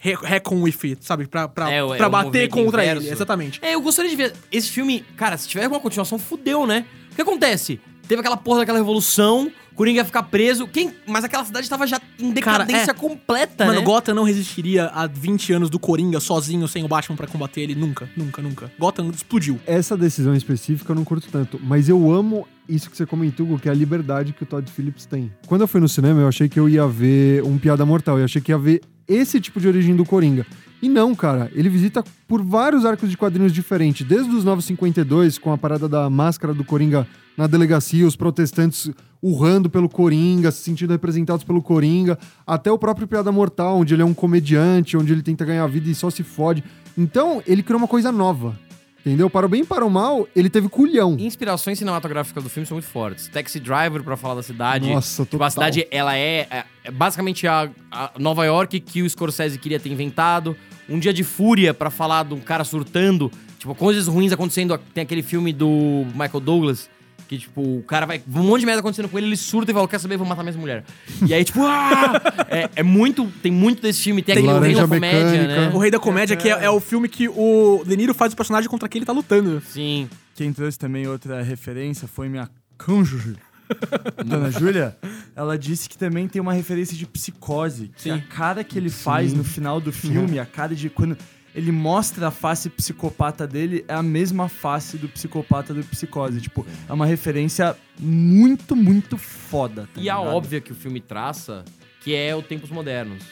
[0.06, 1.28] re- reckon with it, sabe?
[1.28, 3.03] Pra, pra, É, é pra o bater contra inverso.
[3.03, 3.12] ele.
[3.12, 3.60] Exatamente.
[3.62, 4.34] É, eu gostaria de ver.
[4.51, 6.86] Esse filme, cara, se tiver alguma continuação, fudeu, né?
[7.12, 7.80] O que acontece?
[8.08, 10.67] Teve aquela porra daquela revolução, Coringa ia ficar preso.
[10.67, 10.93] Quem?
[11.05, 12.93] Mas aquela cidade tava já em Cara, decadência é.
[12.93, 13.86] completa, Mano, né?
[13.86, 17.76] Gotham não resistiria a 20 anos do Coringa sozinho, sem o Batman pra combater ele.
[17.76, 18.71] Nunca, nunca, nunca.
[18.80, 19.59] Gotham explodiu.
[19.67, 23.59] Essa decisão específica eu não curto tanto, mas eu amo isso que você comentou, Hugo,
[23.59, 25.32] que é a liberdade que o Todd Phillips tem.
[25.45, 28.26] Quando eu fui no cinema, eu achei que eu ia ver um Piada Mortal, eu
[28.26, 30.45] achei que ia ver esse tipo de origem do Coringa.
[30.82, 35.51] E não, cara, ele visita por vários arcos de quadrinhos diferentes, desde os 952, com
[35.51, 37.07] a parada da máscara do Coringa
[37.38, 38.89] na delegacia, os protestantes
[39.28, 44.03] urrando pelo Coringa, se sentindo representados pelo Coringa, até o próprio Piada Mortal, onde ele
[44.03, 46.63] é um comediante, onde ele tenta ganhar vida e só se fode.
[46.97, 48.57] Então, ele criou uma coisa nova.
[49.05, 49.30] Entendeu?
[49.30, 51.15] Para o bem e para o mal, ele teve culhão.
[51.19, 53.28] Inspirações cinematográficas do filme são muito fortes.
[53.28, 54.89] Taxi Driver, pra falar da cidade.
[54.91, 55.47] Nossa, Tipo, total.
[55.47, 59.80] a cidade, ela é, é- é basicamente a, a Nova York que o Scorsese queria
[59.80, 60.55] ter inventado.
[60.89, 63.32] Um Dia de Fúria, pra falar de um cara surtando.
[63.59, 64.76] Tipo, coisas ruins acontecendo.
[64.93, 66.89] Tem aquele filme do Michael Douglas,
[67.28, 68.21] que, tipo, o cara vai...
[68.28, 70.43] Um monte de merda acontecendo com ele, ele surta e fala, quer saber, vou matar
[70.43, 70.84] minha mulher.
[71.28, 72.21] E aí, tipo, ah!
[72.49, 73.26] É, é muito...
[73.41, 74.21] Tem muito desse filme.
[74.21, 75.76] Tem aquele Rei da Comédia, Mecânica.
[75.76, 78.36] O Rei da Comédia, que é, é o filme que o De Niro faz o
[78.36, 79.61] personagem contra quem ele tá lutando.
[79.67, 80.09] Sim.
[80.36, 83.36] Quem trouxe também outra referência foi minha cônjuge,
[84.26, 84.97] Dona Júlia.
[85.36, 87.91] Ela disse que também tem uma referência de psicose.
[87.97, 91.17] Que a cara que ele faz no final do filme, a cara de quando
[91.56, 96.41] ele mostra a face psicopata dele, é a mesma face do psicopata do psicose.
[96.41, 99.88] Tipo, é uma referência muito, muito foda.
[99.93, 101.64] tá E a óbvia que o filme traça,
[102.01, 103.24] que é o Tempos Modernos.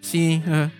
[0.00, 0.70] Sim, é.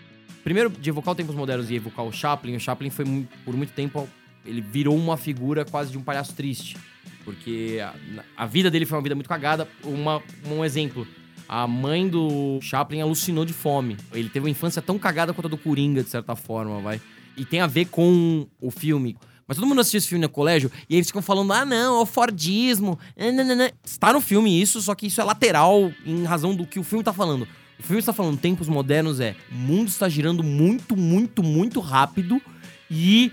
[0.44, 3.04] Primeiro, de evocar o Tempos Modernos e evocar o Chaplin, o Chaplin foi,
[3.44, 4.08] por muito tempo,
[4.46, 6.76] ele virou uma figura quase de um palhaço triste.
[7.24, 7.92] Porque a,
[8.36, 9.68] a vida dele foi uma vida muito cagada.
[9.82, 11.06] Uma, um exemplo,
[11.48, 13.96] a mãe do Chaplin alucinou de fome.
[14.12, 17.00] Ele teve uma infância tão cagada quanto a do Coringa, de certa forma, vai.
[17.36, 19.16] E tem a ver com o filme.
[19.46, 22.02] Mas todo mundo assistiu esse filme no colégio e eles ficam falando: ah, não, é
[22.02, 22.98] o Fordismo.
[23.16, 26.84] não." Está no filme isso, só que isso é lateral em razão do que o
[26.84, 27.48] filme tá falando.
[27.78, 32.42] O filme está falando tempos modernos é o mundo está girando muito, muito, muito rápido
[32.90, 33.30] e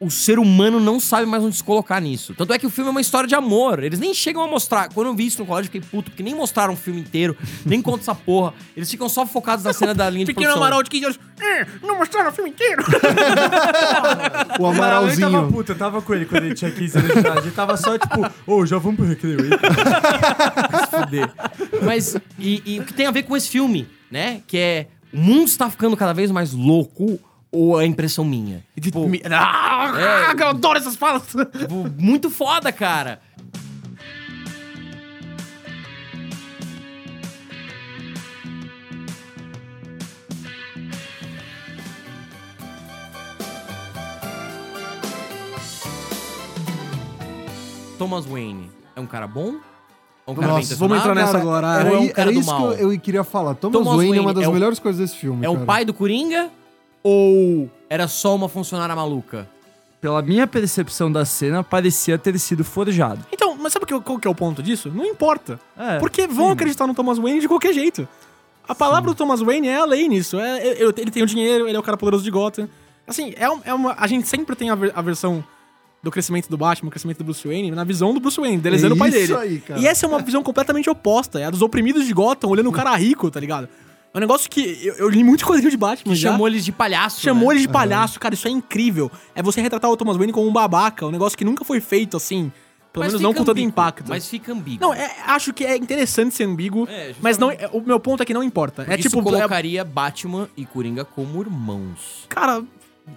[0.00, 2.32] o ser humano não sabe mais onde se colocar nisso.
[2.34, 3.82] Tanto é que o filme é uma história de amor.
[3.82, 4.88] Eles nem chegam a mostrar.
[4.94, 7.36] Quando eu vi isso no colégio, eu fiquei puto, porque nem mostraram o filme inteiro,
[7.66, 8.54] nem conta essa porra.
[8.76, 10.62] Eles ficam só focados na cena da linha de Pequeno produção.
[10.62, 11.20] Amaral de 15 anos.
[11.40, 12.84] "É, não mostraram o filme inteiro.
[14.58, 15.48] O Não, eu tava Amaralzinho.
[15.52, 17.40] puto, eu tava com ele quando ele tinha 15 anos de idade.
[17.40, 19.50] Ele tava só tipo, ô, já vamos pro recreio aí.
[20.90, 21.30] fuder.
[21.82, 24.42] Mas, e, e o que tem a ver com esse filme, né?
[24.46, 27.18] Que é, o mundo está ficando cada vez mais louco
[27.50, 28.64] ou é impressão minha?
[28.80, 29.92] Tipo, Me- Ah,
[30.36, 30.42] É.
[30.42, 31.22] eu adoro essas falas.
[31.58, 33.20] tipo, muito foda, cara.
[47.98, 49.56] Thomas Wayne é um cara bom?
[50.26, 51.66] É um cara Nossa, vamos entrar nessa Cara, agora.
[51.80, 52.68] Era, é um cara era isso mal?
[52.76, 53.54] que eu, eu queria falar.
[53.54, 55.44] Thomas, Thomas Wayne, é uma Wayne das é o- melhores coisas desse filme.
[55.44, 55.66] É o cara.
[55.66, 56.50] pai do Coringa?
[57.08, 59.48] Ou era só uma funcionária maluca?
[60.00, 63.24] Pela minha percepção da cena, parecia ter sido forjado.
[63.32, 64.92] Então, mas sabe que- qual que é o ponto disso?
[64.94, 65.58] Não importa.
[65.76, 66.52] É, Porque vão sim.
[66.52, 68.06] acreditar no Thomas Wayne de qualquer jeito.
[68.68, 70.38] A palavra do Thomas Wayne é a lei nisso.
[70.38, 72.68] É, é- ele tem o dinheiro, ele é o cara poderoso de Gotham.
[73.06, 73.94] Assim, é, é uma.
[73.98, 75.42] A gente sempre tem a, ver- a versão
[76.02, 78.94] do crescimento do Batman, o crescimento do Bruce Wayne, na visão do Bruce Wayne, delezando
[78.94, 79.34] o pai Isso dele.
[79.34, 79.80] aí, cara.
[79.80, 81.40] E essa é uma visão completamente oposta.
[81.40, 83.68] É a dos oprimidos de Gotham, olhando o cara rico, tá ligado?
[84.18, 86.12] É um negócio que eu, eu li muito quadrinho de Batman.
[86.12, 86.32] Que já.
[86.32, 87.20] chamou eles de palhaço.
[87.20, 87.54] Chamou né?
[87.54, 89.10] ele de palhaço, cara, isso é incrível.
[89.32, 92.16] É você retratar o Thomas Wayne como um babaca, um negócio que nunca foi feito
[92.16, 92.50] assim.
[92.92, 94.08] Pelo Mas menos não com tanto ambíguo, impacto.
[94.08, 94.80] Mas fica ambíguo.
[94.80, 98.20] Não, é- acho que é interessante ser ambíguo, É, mas não, é- o meu ponto
[98.22, 98.82] é que não importa.
[98.82, 102.24] Porque é tipo, isso é- colocaria Batman e Coringa como irmãos.
[102.28, 102.64] cara,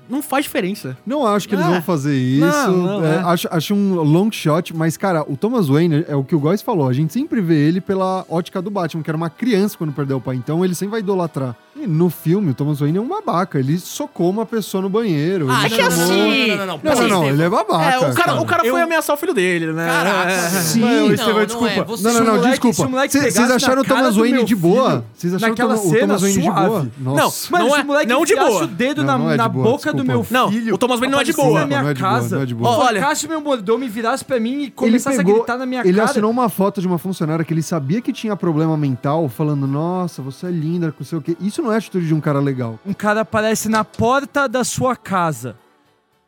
[0.10, 0.98] não faz diferença.
[1.06, 1.70] Não acho que eles Ah.
[1.70, 2.46] vão fazer isso.
[2.46, 3.20] Não, não, É, é.
[3.20, 6.62] acho, acho um long shot, mas, cara, o Thomas Wayne é o que o Góis
[6.62, 6.88] falou.
[6.88, 10.18] A gente sempre vê ele pela ótica do Batman, que era uma criança quando perdeu
[10.18, 10.36] o pai.
[10.36, 11.56] Então ele sempre vai idolatrar.
[11.74, 13.58] E no filme, o Thomas Wayne é um babaca.
[13.58, 15.48] Ele socou uma pessoa no banheiro.
[15.50, 16.48] Ah, ele que assim?
[16.50, 17.84] Não, não, não, Não, peraí, não, não, ele é babaca.
[17.86, 19.88] É, o cara, o cara Eu- foi ameaçar o filho dele, né?
[19.88, 20.32] Caraca.
[20.32, 20.40] É.
[20.50, 20.82] Sim.
[20.82, 21.74] Mas, Não, Estevão, não desculpa.
[21.74, 21.84] é.
[21.86, 22.82] Você- Não, não, Se o não, moleque- desculpa.
[22.98, 25.06] o Vocês acharam na o Thomas cara Wayne de boa?
[25.14, 26.88] Vocês acharam naquela o Thomas- o Wayne de boa?
[27.00, 27.58] Nossa.
[27.58, 28.64] Não é- o moleque não de enfiasse boa.
[28.64, 30.76] o dedo Não, na, não é de na boa, boca do meu Não, filho...
[30.76, 31.60] o Thomas Wayne não é de boa.
[31.62, 32.70] na minha Não é de boa, casa, não é de boa.
[32.78, 35.82] Olha- focasse meu mordomo e virasse pra mim e Ele começasse a gritar na minha
[35.86, 36.10] ele cara.
[36.10, 40.22] assinou uma foto de uma funcionária que ele sabia que tinha problema mental, falando, nossa,
[40.22, 41.38] você é linda, com sei o quê.
[41.40, 42.80] Isso não é atitude de um cara legal.
[42.86, 45.58] Um cara aparece na porta da sua casa,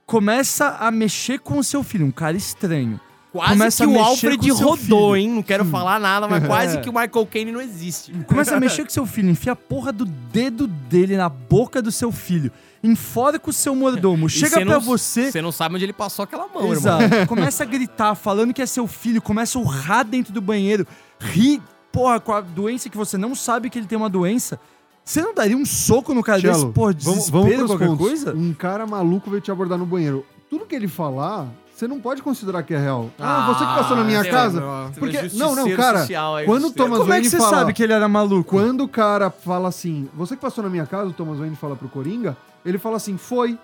[0.05, 2.99] começa a mexer com o seu filho, um cara estranho.
[3.31, 5.15] Quase Começa que o Alfred rodou, filho.
[5.15, 5.27] hein?
[5.29, 6.81] Não quero falar nada, mas quase É.
[6.81, 8.11] que o Michael Caine não existe.
[8.27, 11.91] Começa a mexer com seu filho, enfia a porra do dedo dele na boca do
[11.91, 12.51] seu filho,
[12.83, 15.31] enforca o seu mordomo, chega pra não- você...
[15.31, 17.01] Você não sabe onde ele passou aquela mão, irmão.
[17.01, 17.25] Exato.
[17.27, 20.85] Começa a gritar, falando que é seu filho, começa a urrar dentro do banheiro,
[21.19, 21.59] ri,
[21.91, 24.59] porra, com a doença que você não sabe que ele tem uma doença.
[25.05, 27.87] Você não daria um soco no cara desse, Cello, porra, vamos, desespero, vamos pros qualquer
[27.87, 28.07] pontos.
[28.07, 28.33] coisa?
[28.33, 30.25] Um cara maluco veio te abordar no banheiro.
[30.49, 33.09] Tudo que ele falar, você não pode considerar que é real.
[33.19, 34.61] Ah, você que passou na minha casa.
[34.63, 36.71] lá, você Porque, é não, não, cara, social aí, quando o.
[36.71, 37.49] Thomas Como é que você fala...
[37.49, 38.51] sabe que ele era maluco?
[38.51, 41.75] Quando o cara fala assim, você que passou na minha casa, o Thomas Wayne fala
[41.75, 43.57] pro Coringa, ele fala assim, foi.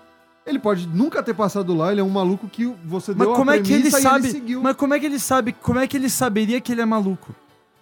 [0.44, 3.50] Ele pode nunca ter passado lá, ele é um maluco que você Mas deu como
[3.50, 4.30] a é que ele e sabe?
[4.30, 4.60] seguiu.
[4.60, 5.52] mas como é que ele sabe?
[5.52, 7.34] Como é que ele saberia que ele é maluco?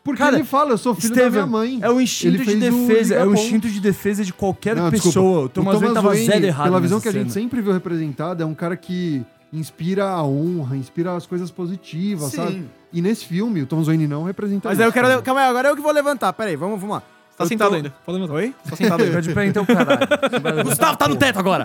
[0.09, 1.79] Porque Cara, ele fala, eu sou filho da minha Steven, mãe.
[1.83, 5.41] é o instinto de o defesa, é o instinto de defesa de qualquer Não, pessoa.
[5.45, 6.65] O Thomas Wayne tava zero errado.
[6.65, 10.79] Pela visão que a gente sempre viu representado, é um cara que inspira a honra,
[10.79, 12.37] inspira as coisas positivas, Sim.
[12.39, 12.65] sabe?
[12.91, 14.83] E nesse filme, o Thomas Wayne não representa Mas isso.
[14.83, 15.09] aí eu quero.
[15.09, 15.21] cara.
[15.21, 16.33] Calma aí, agora eu que vou levantar.
[16.33, 17.03] Pera aí, vamos, vamos lá.
[17.39, 17.91] Tá Eu sentado tô- ainda.
[18.05, 18.35] Pode levantar.
[18.35, 18.55] Oi?
[18.69, 19.23] Tá sentado ainda.
[19.23, 20.01] De pé então, caralho.
[20.67, 21.65] Gustavo tá no teto agora.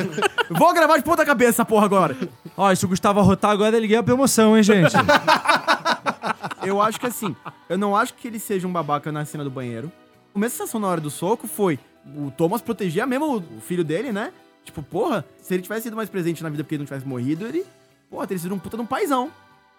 [0.50, 2.16] Vou gravar de ponta cabeça essa porra agora.
[2.56, 4.92] Ó, e se o Gustavo arrotar agora, ele ganha a promoção, hein, gente?
[6.64, 7.34] Eu acho que assim,
[7.68, 9.90] eu não acho que ele seja um babaca na cena do banheiro.
[10.34, 11.78] A minha sensação na hora do soco foi
[12.16, 14.32] o Thomas protegia mesmo o filho dele, né?
[14.64, 17.46] Tipo, porra, se ele tivesse sido mais presente na vida porque ele não tivesse morrido,
[17.46, 17.64] ele,
[18.10, 19.30] porra, teria sido um puta de um paizão.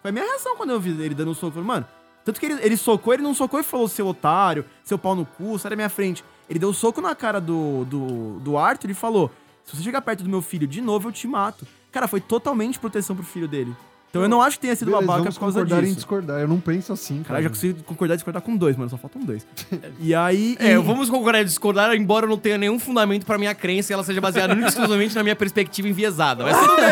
[0.02, 1.46] Foi a minha reação quando eu vi ele dando um soco.
[1.58, 1.86] Eu Falei, mano,
[2.24, 5.24] tanto que ele, ele socou, ele não socou e falou seu otário, seu pau no
[5.24, 6.22] cu, sai da minha frente.
[6.48, 9.30] Ele deu um soco na cara do, do, do Arthur e falou:
[9.64, 11.66] se você chegar perto do meu filho de novo, eu te mato.
[11.92, 13.74] Cara, foi totalmente proteção pro filho dele.
[14.10, 15.96] Então eu não acho que tenha sido Beleza, babaca vamos por causa concordar em disso.
[15.96, 16.40] discordar.
[16.40, 17.60] Eu não penso assim, Caralho, já cara.
[17.60, 18.88] consigo concordar e discordar com dois, mano.
[18.88, 19.46] Só faltam dois.
[20.00, 20.56] E aí.
[20.58, 23.92] É, e- vamos concordar e discordar, embora eu não tenha nenhum fundamento pra minha crença
[23.92, 26.42] e ela seja baseada única exclusivamente na minha perspectiva enviesada.
[26.44, 26.88] Mas tudo bem.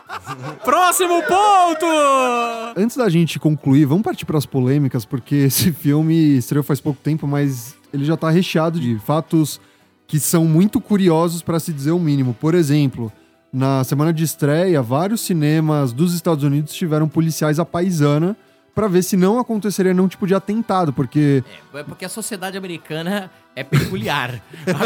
[0.64, 1.86] Próximo ponto!
[2.76, 7.00] Antes da gente concluir, vamos partir para as polêmicas, porque esse filme estreou faz pouco
[7.02, 9.60] tempo, mas ele já tá recheado de fatos
[10.06, 12.34] que são muito curiosos para se dizer o mínimo.
[12.34, 13.12] Por exemplo,
[13.52, 18.36] na semana de estreia, vários cinemas dos Estados Unidos tiveram policiais à paisana
[18.74, 23.30] para ver se não aconteceria nenhum tipo de atentado, porque É porque a sociedade americana
[23.54, 24.40] é peculiar.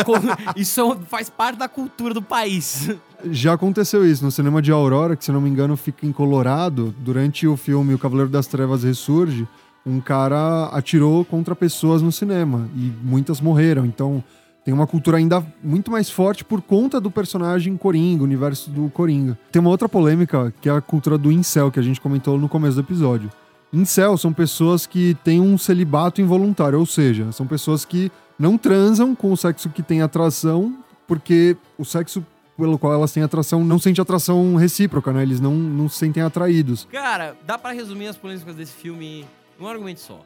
[0.57, 2.91] Isso faz parte da cultura do país.
[3.31, 6.95] Já aconteceu isso no cinema de Aurora, que se não me engano fica em Colorado,
[6.99, 9.47] durante o filme O Cavaleiro das Trevas Ressurge,
[9.87, 13.85] um cara atirou contra pessoas no cinema e muitas morreram.
[13.85, 14.23] Então
[14.65, 18.89] tem uma cultura ainda muito mais forte por conta do personagem Coringa, o universo do
[18.89, 19.39] Coringa.
[19.53, 22.49] Tem uma outra polêmica que é a cultura do incel, que a gente comentou no
[22.49, 23.31] começo do episódio.
[23.73, 29.15] Incel são pessoas que têm um celibato involuntário, ou seja, são pessoas que não transam
[29.15, 30.75] com o sexo que tem atração,
[31.07, 32.25] porque o sexo
[32.57, 35.23] pelo qual elas têm atração não sente atração recíproca, né?
[35.23, 36.87] Eles não, não se sentem atraídos.
[36.91, 39.27] Cara, dá pra resumir as polêmicas desse filme
[39.59, 40.21] num argumento só.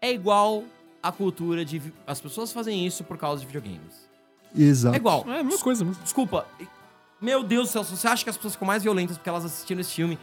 [0.00, 0.64] É igual
[1.02, 1.82] a cultura de.
[2.06, 4.08] As pessoas fazem isso por causa de videogames.
[4.56, 4.94] Exato.
[4.94, 5.24] É igual.
[5.28, 6.02] É a mesma coisa mesmo.
[6.02, 6.46] Desculpa.
[7.20, 9.44] Meu Deus do céu, se você acha que as pessoas ficam mais violentas porque elas
[9.44, 10.18] assistiram esse filme.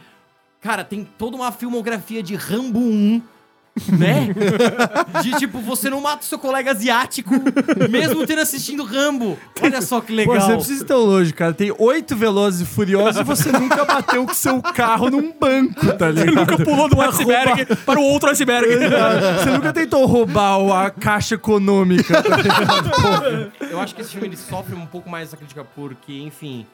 [0.60, 3.22] Cara, tem toda uma filmografia de Rambo 1,
[3.88, 4.28] né?
[5.22, 7.30] de tipo, você não mata o seu colega asiático,
[7.90, 9.38] mesmo tendo assistindo Rambo.
[9.60, 10.34] Olha só que legal.
[10.34, 11.52] Pô, você precisa ir tão longe, cara.
[11.52, 16.10] Tem oito velozes e furiosos e você nunca bateu com seu carro num banco, tá
[16.10, 16.34] ligado?
[16.34, 18.68] Nunca pulou de um iceberg para o outro iceberg.
[19.38, 23.52] Você nunca tentou roubar a caixa econômica, tá ligado?
[23.70, 26.66] Eu acho que esse filme ele sofre um pouco mais essa crítica porque, enfim,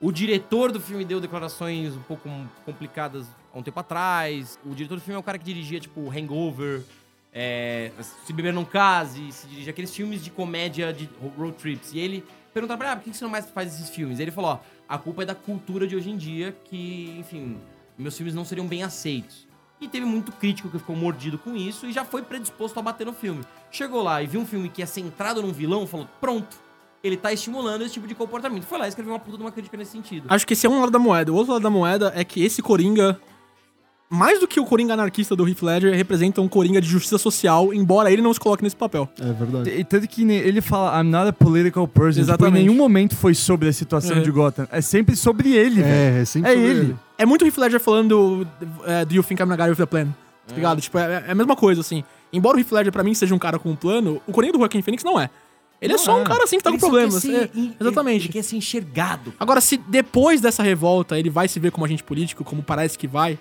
[0.00, 2.28] o diretor do filme deu declarações um pouco
[2.64, 3.26] complicadas
[3.58, 4.58] um tempo atrás.
[4.64, 6.82] O diretor do filme é o cara que dirigia, tipo, Hangover,
[7.32, 7.90] é,
[8.24, 11.92] Se Beber Não Case, se dirigia aqueles filmes de comédia de road trips.
[11.92, 14.18] E ele perguntou pra ele, ah, por que você não mais faz esses filmes?
[14.18, 17.58] E ele falou, ó, a culpa é da cultura de hoje em dia que, enfim,
[17.98, 19.46] meus filmes não seriam bem aceitos.
[19.80, 23.04] E teve muito crítico que ficou mordido com isso e já foi predisposto a bater
[23.06, 23.44] no filme.
[23.70, 26.56] Chegou lá e viu um filme que é centrado num vilão, falou: pronto,
[27.04, 28.64] ele tá estimulando esse tipo de comportamento.
[28.64, 30.26] Foi lá e escreveu uma puta de uma crítica nesse sentido.
[30.30, 31.30] Acho que esse é um lado da moeda.
[31.30, 33.20] O outro lado da moeda é que esse Coringa,
[34.08, 37.74] mais do que o Coringa anarquista do Heath Ledger, representa um Coringa de justiça social,
[37.74, 39.08] embora ele não se coloque nesse papel.
[39.20, 39.70] É verdade.
[39.70, 42.20] E tanto que ele fala, I'm not a political person.
[42.20, 42.52] Exatamente.
[42.54, 44.20] Tipo, em nenhum momento foi sobre a situação É.
[44.20, 44.68] de Gotham.
[44.70, 45.86] É sempre sobre ele, velho.
[46.18, 46.96] É, é sempre É sobre ele.
[47.18, 48.46] É muito Heath Ledger falando
[48.84, 50.06] é, Do you think I'm a guy with a plan?
[50.46, 50.80] Tá ligado?
[50.80, 52.04] Tipo, é, é a mesma coisa, assim.
[52.32, 54.58] Embora o Heath Ledger pra mim seja um cara com um plano, o Coringa do
[54.60, 55.28] Joaquin Phoenix não é.
[55.82, 57.20] Ele é só um cara assim que tá Ele com problemas.
[57.22, 58.16] quer É, ser en- exatamente.
[58.18, 59.34] Ele, ele quer ser enxergado.
[59.38, 63.06] Agora, se depois dessa revolta ele vai se ver como agente político, como parece que
[63.06, 63.38] vai,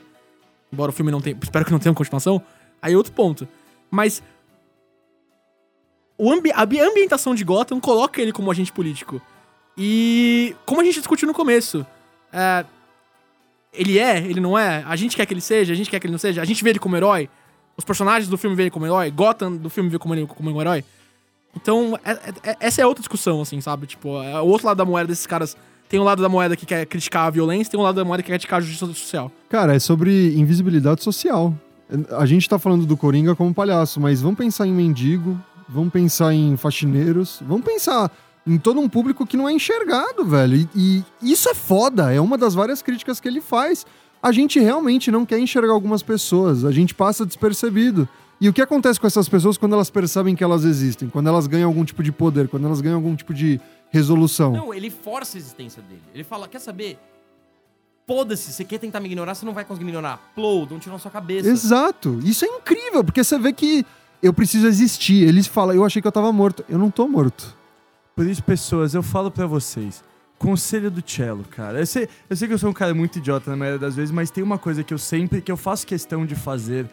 [0.75, 1.35] embora o filme não tenha.
[1.41, 2.41] Espero que não tenha uma continuação,
[2.81, 3.47] aí é outro ponto.
[3.89, 4.21] Mas.
[6.17, 9.21] O ambi a ambi- ambientação de Gotham coloca ele como agente político.
[9.77, 10.55] E.
[10.65, 11.85] Como a gente discutiu no começo.
[12.31, 12.65] é,
[13.73, 16.05] ele é, ele não é, a gente quer que ele seja, a gente quer que
[16.07, 17.29] ele não seja, a gente vê ele como herói,
[17.75, 20.49] os personagens do filme veem ele como herói, Gotham do filme vê como ele como
[20.49, 20.81] um herói.
[21.53, 23.85] Então, é- é- é- essa é outra discussão, assim, sabe?
[23.85, 25.57] Tipo, é o outro lado da moeda desses caras.
[25.87, 28.23] Tem um lado da moeda que quer criticar a violência, tem um lado da moeda
[28.23, 29.31] que quer criticar a justiça social.
[29.49, 31.53] Cara, é sobre invisibilidade social.
[32.17, 36.33] A gente tá falando do Coringa como palhaço, mas vamos pensar em mendigo, vamos pensar
[36.33, 38.11] em faxineiros, vamos pensar
[38.47, 40.67] em todo um público que não é enxergado, velho.
[40.75, 43.85] E, e isso é foda, é uma das várias críticas que ele faz.
[44.21, 48.07] A gente realmente não quer enxergar algumas pessoas, a gente passa despercebido.
[48.39, 51.07] E o que acontece com essas pessoas quando elas percebem que elas existem?
[51.07, 54.51] Quando elas ganham algum tipo de poder, quando elas ganham algum tipo de resolução?
[54.51, 56.03] Não, ele força a existência dele.
[56.13, 56.99] Ele fala, quer saber?
[58.07, 60.31] Foda-se, você quer tentar me ignorar, você não vai conseguir me ignorar.
[60.35, 61.49] Plou, dá um tiro na sua cabeça.
[61.49, 62.19] Exato.
[62.23, 63.85] Isso é incrível, porque você vê que
[64.21, 65.27] eu preciso existir.
[65.27, 66.63] Eles falam, eu achei que eu tava morto.
[66.69, 67.55] Eu não tô morto.
[68.15, 70.03] Por isso, pessoas, eu falo pra vocês.
[70.37, 71.79] Conselho do cello, cara.
[71.79, 74.11] Eu sei, eu sei que eu sou um cara muito idiota na maioria das vezes,
[74.11, 76.87] mas tem uma coisa que eu sempre, que eu faço questão de fazer.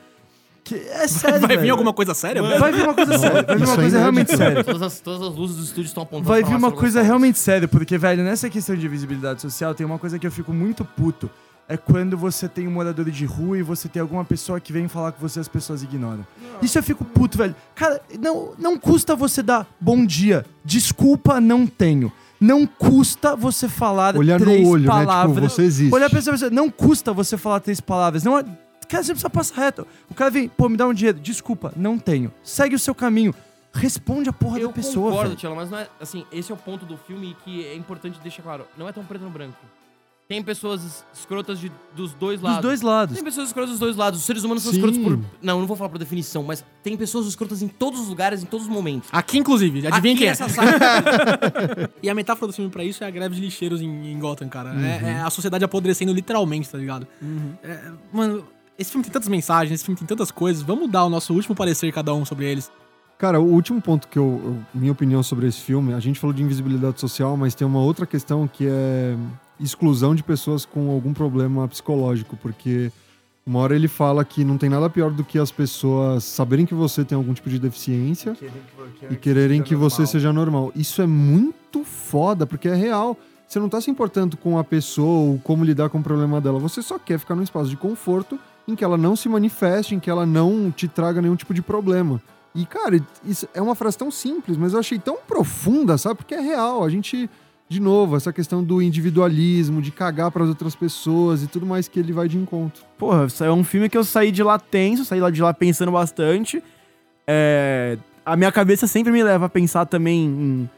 [0.72, 1.72] Que é sério, vai vir velho.
[1.72, 2.42] alguma coisa séria?
[2.42, 3.42] Vai vir uma coisa séria.
[3.42, 4.36] Vai vir uma é coisa realmente inédito.
[4.48, 4.64] séria.
[4.64, 7.68] Todas as, todas as luzes do estúdio estão apontando Vai vir uma coisa realmente séria,
[7.68, 11.28] porque, velho, nessa questão de visibilidade social, tem uma coisa que eu fico muito puto.
[11.68, 14.88] É quando você tem um morador de rua e você tem alguma pessoa que vem
[14.88, 16.26] falar com você e as pessoas ignoram.
[16.60, 17.54] Isso eu fico puto, velho.
[17.74, 20.44] Cara, não, não custa você dar bom dia.
[20.64, 22.12] Desculpa, não tenho.
[22.40, 24.90] Não custa você falar Olhar no três olho, né?
[24.92, 25.52] Tipo, palavras.
[25.52, 25.94] você existe.
[25.94, 28.24] Olhar pra essa pessoa, não custa você falar três palavras.
[28.24, 28.44] Não, é-
[28.92, 29.86] cara, você precisa passar reto.
[30.10, 31.18] O cara vem, pô, me dá um dinheiro.
[31.18, 32.32] Desculpa, não tenho.
[32.42, 33.34] Segue o seu caminho.
[33.74, 35.38] Responde a porra Eu da pessoa, concordo, velho.
[35.40, 38.42] Tchelo, mas não é, assim, esse é o ponto do filme que é importante deixar
[38.42, 38.66] claro.
[38.76, 39.56] Não é tão preto no branco.
[40.28, 42.62] Tem pessoas es- escrotas de, dos dois Dos lados.
[42.62, 43.14] dois lados.
[43.14, 44.20] Tem pessoas escrotas dos dois lados.
[44.20, 44.78] Os seres humanos são Sim.
[44.78, 45.18] escrotos por...
[45.42, 48.42] Não, eu não vou falar por definição, mas tem pessoas escrotas em todos os lugares,
[48.42, 49.08] em todos os momentos.
[49.12, 49.86] Aqui, inclusive.
[49.86, 51.90] Adivinha Aqui quem é?
[52.02, 54.48] E a metáfora do filme pra isso é a greve de lixeiros em, em Gotham,
[54.48, 54.70] cara.
[54.70, 54.84] Uhum.
[54.84, 57.06] É, é a sociedade apodrecendo literalmente, tá ligado?
[57.62, 58.46] É, mano,
[58.78, 60.62] esse filme tem tantas mensagens, esse filme tem tantas coisas.
[60.62, 62.70] Vamos dar o nosso último parecer cada um sobre eles.
[63.18, 66.34] Cara, o último ponto que eu, eu- Minha opinião sobre esse filme, a gente falou
[66.34, 69.16] de invisibilidade social, mas tem uma outra questão que é
[69.60, 72.90] exclusão de pessoas com algum problema psicológico, porque
[73.46, 76.74] uma hora ele fala que não tem nada pior do que as pessoas saberem que
[76.74, 78.36] você tem algum tipo de deficiência
[79.10, 80.72] e quererem que você seja normal.
[80.74, 83.16] Isso é muito foda, porque é real.
[83.46, 86.58] Você não tá se importando com a pessoa ou como lidar com o problema dela.
[86.58, 88.36] Você só quer ficar num espaço de conforto
[88.66, 91.62] em que ela não se manifeste, em que ela não te traga nenhum tipo de
[91.62, 92.20] problema.
[92.54, 96.16] E, cara, isso é uma frase tão simples, mas eu achei tão profunda, sabe?
[96.16, 96.84] Porque é real.
[96.84, 97.28] A gente,
[97.68, 101.98] de novo, essa questão do individualismo, de cagar pras outras pessoas e tudo mais que
[101.98, 102.82] ele vai de encontro.
[102.98, 105.92] Porra, isso é um filme que eu saí de lá tenso, saí de lá pensando
[105.92, 106.62] bastante.
[107.26, 110.70] É, a minha cabeça sempre me leva a pensar também em,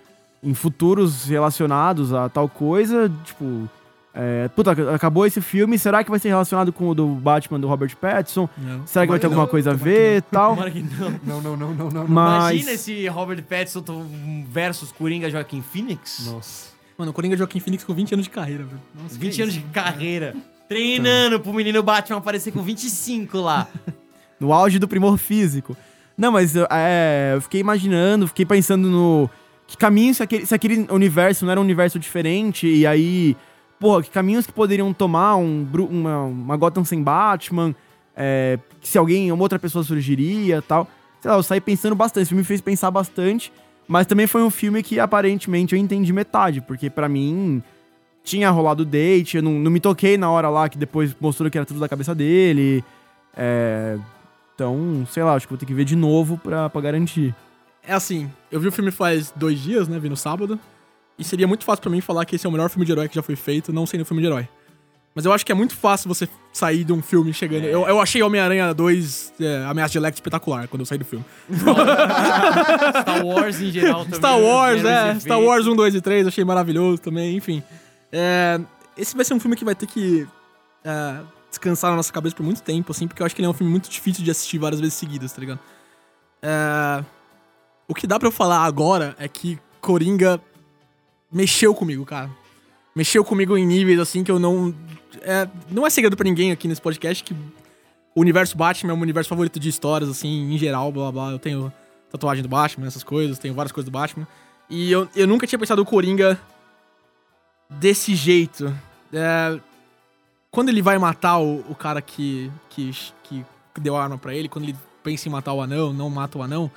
[0.43, 3.11] em futuros relacionados a tal coisa.
[3.25, 3.69] Tipo,
[4.15, 7.67] é, puta, acabou esse filme, será que vai ser relacionado com o do Batman do
[7.67, 8.49] Robert Pattinson?
[8.87, 10.51] Será que vai ter alguma coisa a ver e tal?
[10.51, 11.21] Tomara que não.
[11.25, 12.09] Não, não, não, não, não.
[12.09, 12.53] Mas.
[12.53, 13.83] Imagina esse Robert Pattinson
[14.49, 16.27] versus Coringa Joaquim Phoenix.
[16.27, 16.75] Nossa.
[16.97, 18.81] Mano, o Coringa Joaquim Phoenix com 20 anos de carreira, velho.
[19.03, 20.37] Nossa, 20 que anos de carreira.
[20.69, 23.67] Treinando pro menino Batman aparecer com 25 lá.
[24.39, 25.77] no auge do primor físico.
[26.17, 29.29] Não, mas eu, é, eu fiquei imaginando, fiquei pensando no.
[29.67, 33.37] Que caminho se aquele, se aquele universo não era um universo diferente, e aí.
[33.85, 37.75] Porra, que caminhos que poderiam tomar um, uma, uma Gotham sem Batman,
[38.17, 40.89] é, se alguém, uma outra pessoa surgiria tal.
[41.21, 43.53] Sei lá, eu saí pensando bastante, esse filme me fez pensar bastante,
[43.87, 47.63] mas também foi um filme que aparentemente eu entendi metade, porque pra mim
[48.23, 51.51] tinha rolado o date, eu não, não me toquei na hora lá que depois mostrou
[51.51, 52.83] que era tudo da cabeça dele.
[53.37, 53.99] É,
[54.55, 57.35] então, sei lá, acho que vou ter que ver de novo pra, pra garantir.
[57.87, 59.99] É assim, eu vi o filme faz dois dias, né?
[59.99, 60.59] Vi no sábado.
[61.19, 63.09] E seria muito fácil pra mim falar que esse é o melhor filme de herói
[63.09, 64.49] que já foi feito, não sendo um filme de herói.
[65.15, 67.65] Mas eu acho que é muito fácil você sair de um filme chegando.
[67.65, 71.25] Eu, eu achei Homem-Aranha 2 é, Ameaça de Electro espetacular quando eu saí do filme.
[73.01, 74.19] Star Wars em geral também.
[74.19, 75.21] Star Wars, gera é.
[75.21, 75.41] Star.
[75.41, 77.63] Wars 1, 2 e 3, achei maravilhoso também, enfim.
[78.11, 78.61] É,
[78.99, 80.27] esse vai ser um filme que vai ter que
[80.85, 83.51] é, descansar na nossa cabeça por muito tempo, assim, porque eu acho que ele é
[83.51, 85.61] um filme muito difícil de assistir várias vezes seguidas, tá ligado?
[86.43, 87.05] É,
[87.87, 90.41] o que dá pra eu falar agora é que Coringa
[91.35, 92.31] mexeu comigo, cara.
[92.95, 94.75] Mexeu comigo em níveis, assim, que eu não...
[95.21, 97.35] É, não é segredo pra ninguém aqui nesse podcast que
[98.15, 101.31] o universo Batman é o meu universo favorito de histórias, assim, em geral, blá blá.
[101.33, 101.73] Eu tenho
[102.11, 104.27] tatuagem do Batman, essas coisas, tenho várias coisas do Batman.
[104.71, 106.41] E eu, eu nunca tinha pensado o Coringa
[107.69, 108.73] desse jeito.
[109.13, 109.59] É,
[110.51, 112.93] quando ele vai matar o, o cara que, que,
[113.25, 113.45] que
[113.81, 116.43] deu a arma pra ele, quando ele pensa em matar o anão, não mata o
[116.43, 116.71] anão,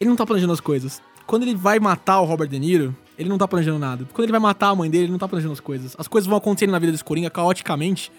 [0.00, 1.02] ele não tá planejando as coisas.
[1.26, 4.06] Quando ele vai matar o Robert De Niro, ele não tá planejando nada.
[4.12, 5.94] Quando ele vai matar a mãe dele, ele não tá planejando as coisas.
[5.98, 8.10] As coisas vão acontecendo na vida desse Coringa caoticamente.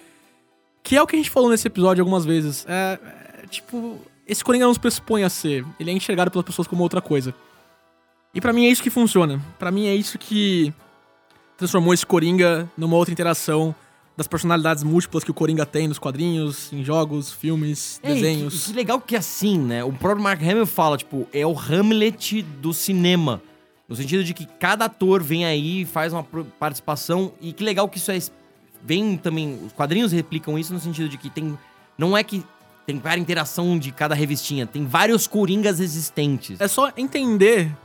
[0.81, 2.65] Que é o que a gente falou nesse episódio algumas vezes.
[2.67, 2.99] É,
[3.43, 5.65] é, tipo, esse Coringa não se pressupõe a ser.
[5.79, 7.33] Ele é enxergado pelas pessoas como outra coisa.
[8.33, 9.41] E pra mim é isso que funciona.
[9.59, 10.73] Pra mim é isso que
[11.57, 13.73] transformou esse Coringa numa outra interação
[14.17, 18.65] das personalidades múltiplas que o Coringa tem nos quadrinhos, em jogos, filmes, É, desenhos.
[18.65, 19.83] Que, que legal que assim, né?
[19.83, 23.41] O próprio Mark Hamill fala, tipo, é o Hamlet do cinema.
[23.87, 27.33] No sentido de que cada ator vem aí e faz uma participação.
[27.39, 28.17] E que legal que isso é.
[28.83, 29.59] Vem também.
[29.65, 31.57] Os quadrinhos replicam isso no sentido de que tem.
[31.97, 32.43] Não é que
[32.85, 36.61] tem várias interação de cada revistinha, tem vários coringas existentes.
[36.61, 37.75] É só entender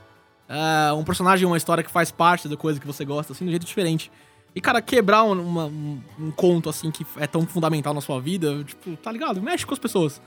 [0.48, 3.48] é, um personagem, uma história que faz parte da coisa que você gosta, assim, de
[3.48, 4.10] um jeito diferente.
[4.54, 8.20] E, cara, quebrar um, uma- um- um conto, assim, que é tão fundamental na sua
[8.20, 9.40] vida, tipo, tá ligado?
[9.40, 10.20] Mexe com as pessoas.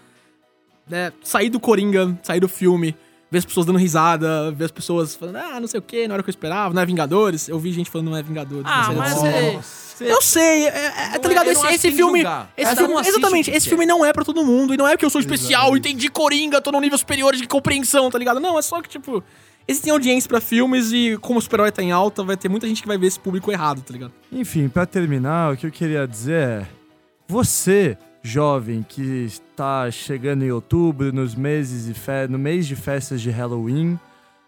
[0.92, 2.96] É, sair do Coringa, sair do filme,
[3.32, 6.14] ver as pessoas dando risada, ver as pessoas falando, ah, não sei o que, não
[6.16, 7.48] era o que eu esperava, não é Vingadores.
[7.50, 8.66] Eu vi gente falando não é Vingadores.
[8.66, 9.28] Ah, mas que.
[9.28, 9.60] é-
[10.12, 11.48] Eu sei, é, é- Não tá ligado?
[11.48, 12.24] é- esse esse que que filme.
[12.58, 14.74] Esse filme exatamente, que esse filme não é pra todo mundo.
[14.74, 18.10] E não é porque eu sou especial, entendi Coringa, tô num nível superior de compreensão,
[18.10, 18.40] tá ligado?
[18.40, 19.24] Não, é só que, tipo,
[19.68, 22.82] existem audiência pra filmes e como o super-herói tá em alta, vai ter muita gente
[22.82, 24.14] que vai ver esse público errado, tá ligado?
[24.32, 26.68] Enfim, pra terminar, o que eu queria dizer é:
[27.28, 32.28] você, jovem que está chegando em outubro, nos meses de fe...
[32.30, 34.00] no mês de festas de Halloween,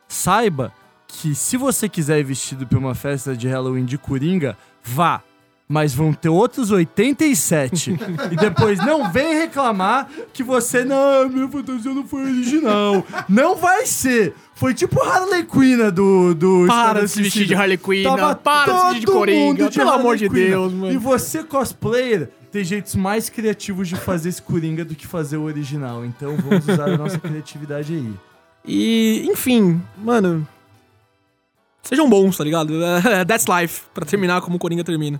[0.07, 0.73] saiba
[1.07, 5.21] que se você quiser ir vestido pra uma festa de Halloween de Coringa, vá.
[5.67, 7.97] Mas vão ter outros 87.
[8.31, 13.05] e depois não vem reclamar que você, não, minha fantasia não foi original.
[13.27, 14.35] Não vai ser.
[14.53, 18.71] Foi tipo Harley Quinn do, do Para de se vestir de Harley Quinn, Tava para
[18.71, 20.49] de se vestir de todo Coringa, mundo pelo amor Harley de Quinn.
[20.49, 20.93] Deus, mano.
[20.93, 25.43] E você, cosplayer, tem jeitos mais criativos de fazer esse Coringa do que fazer o
[25.43, 26.05] original.
[26.05, 28.13] Então vamos usar a nossa criatividade aí.
[28.63, 30.47] E, enfim, mano.
[31.83, 32.73] Sejam bons, tá ligado?
[33.27, 35.19] That's life, pra terminar como o Coringa termina.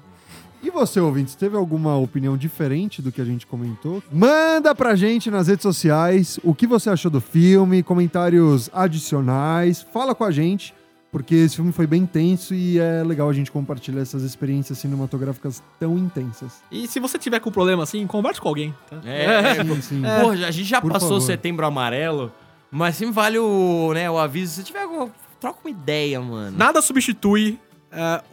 [0.66, 4.01] E você, ouvinte, teve alguma opinião diferente do que a gente comentou?
[4.11, 10.16] Manda pra gente nas redes sociais o que você achou do filme, comentários adicionais, fala
[10.16, 10.74] com a gente,
[11.11, 15.61] porque esse filme foi bem intenso e é legal a gente compartilhar essas experiências cinematográficas
[15.80, 16.53] tão intensas.
[16.72, 18.99] E se você tiver com problema assim, converse com alguém, tá?
[19.07, 20.01] É, Sim, sim.
[20.20, 21.22] Pô, a gente já Por passou favor.
[21.22, 22.32] setembro amarelo,
[22.72, 24.55] mas sempre vale o, né, o aviso.
[24.55, 25.11] Se tiver alguma.
[25.39, 26.57] Troca uma ideia, mano.
[26.57, 27.59] Nada substitui
[27.91, 28.24] é,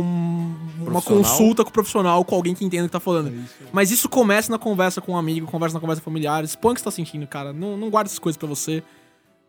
[0.00, 3.32] um- uma consulta com o profissional, com alguém que entenda o que tá falando.
[3.72, 6.44] Mas isso começa na conversa com um amigo, conversa na conversa familiar.
[6.44, 7.52] Expõe o que você tá sentindo, cara.
[7.52, 8.82] Não, não guarda essas coisas pra você.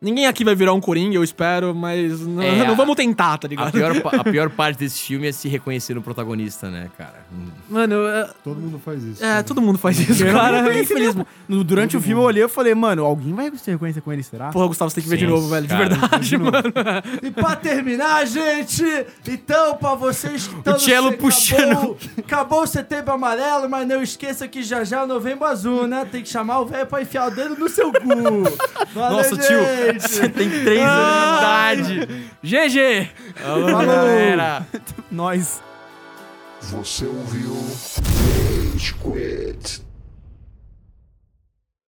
[0.04, 3.47] Ninguém aqui vai virar um Coringa, eu espero, mas não, É, não vamos tentar, tá
[3.47, 3.72] A ligado?
[3.72, 7.26] pior, pa- a pior parte desse filme é se reconhecer no protagonista, né, cara?
[7.70, 9.24] Mano, é, Todo mundo faz isso.
[9.24, 10.78] é, todo mundo faz isso, Eu cara.
[10.80, 11.28] Infelizmente.
[11.47, 14.22] No- durante o filme eu olhei e falei, mano, alguém vai se reconhecer com ele,
[14.24, 14.49] será?
[14.49, 15.64] Porra, Gustavo, você tem que ver de Sim, novo, velho.
[15.68, 15.88] De cara.
[15.89, 16.54] verdade, mano.
[17.22, 18.84] E pra terminar, gente,
[19.28, 21.72] então, pra vocês que estão O cello puxando.
[21.72, 26.06] Acabou, acabou o setembro amarelo, mas não esqueça que já já é novembro azul, né?
[26.12, 27.99] Tem que chamar o velho pra enfiar o dedo no seu cu.
[28.93, 29.60] Valeu, Nossa, tio,
[29.94, 30.10] gente.
[30.10, 32.32] você tem três anos de idade.
[32.44, 33.10] GG!
[33.44, 34.68] Alô, galera.
[35.12, 35.62] Nós.
[36.62, 37.54] Você ouviu
[38.74, 39.93] Rage Quit.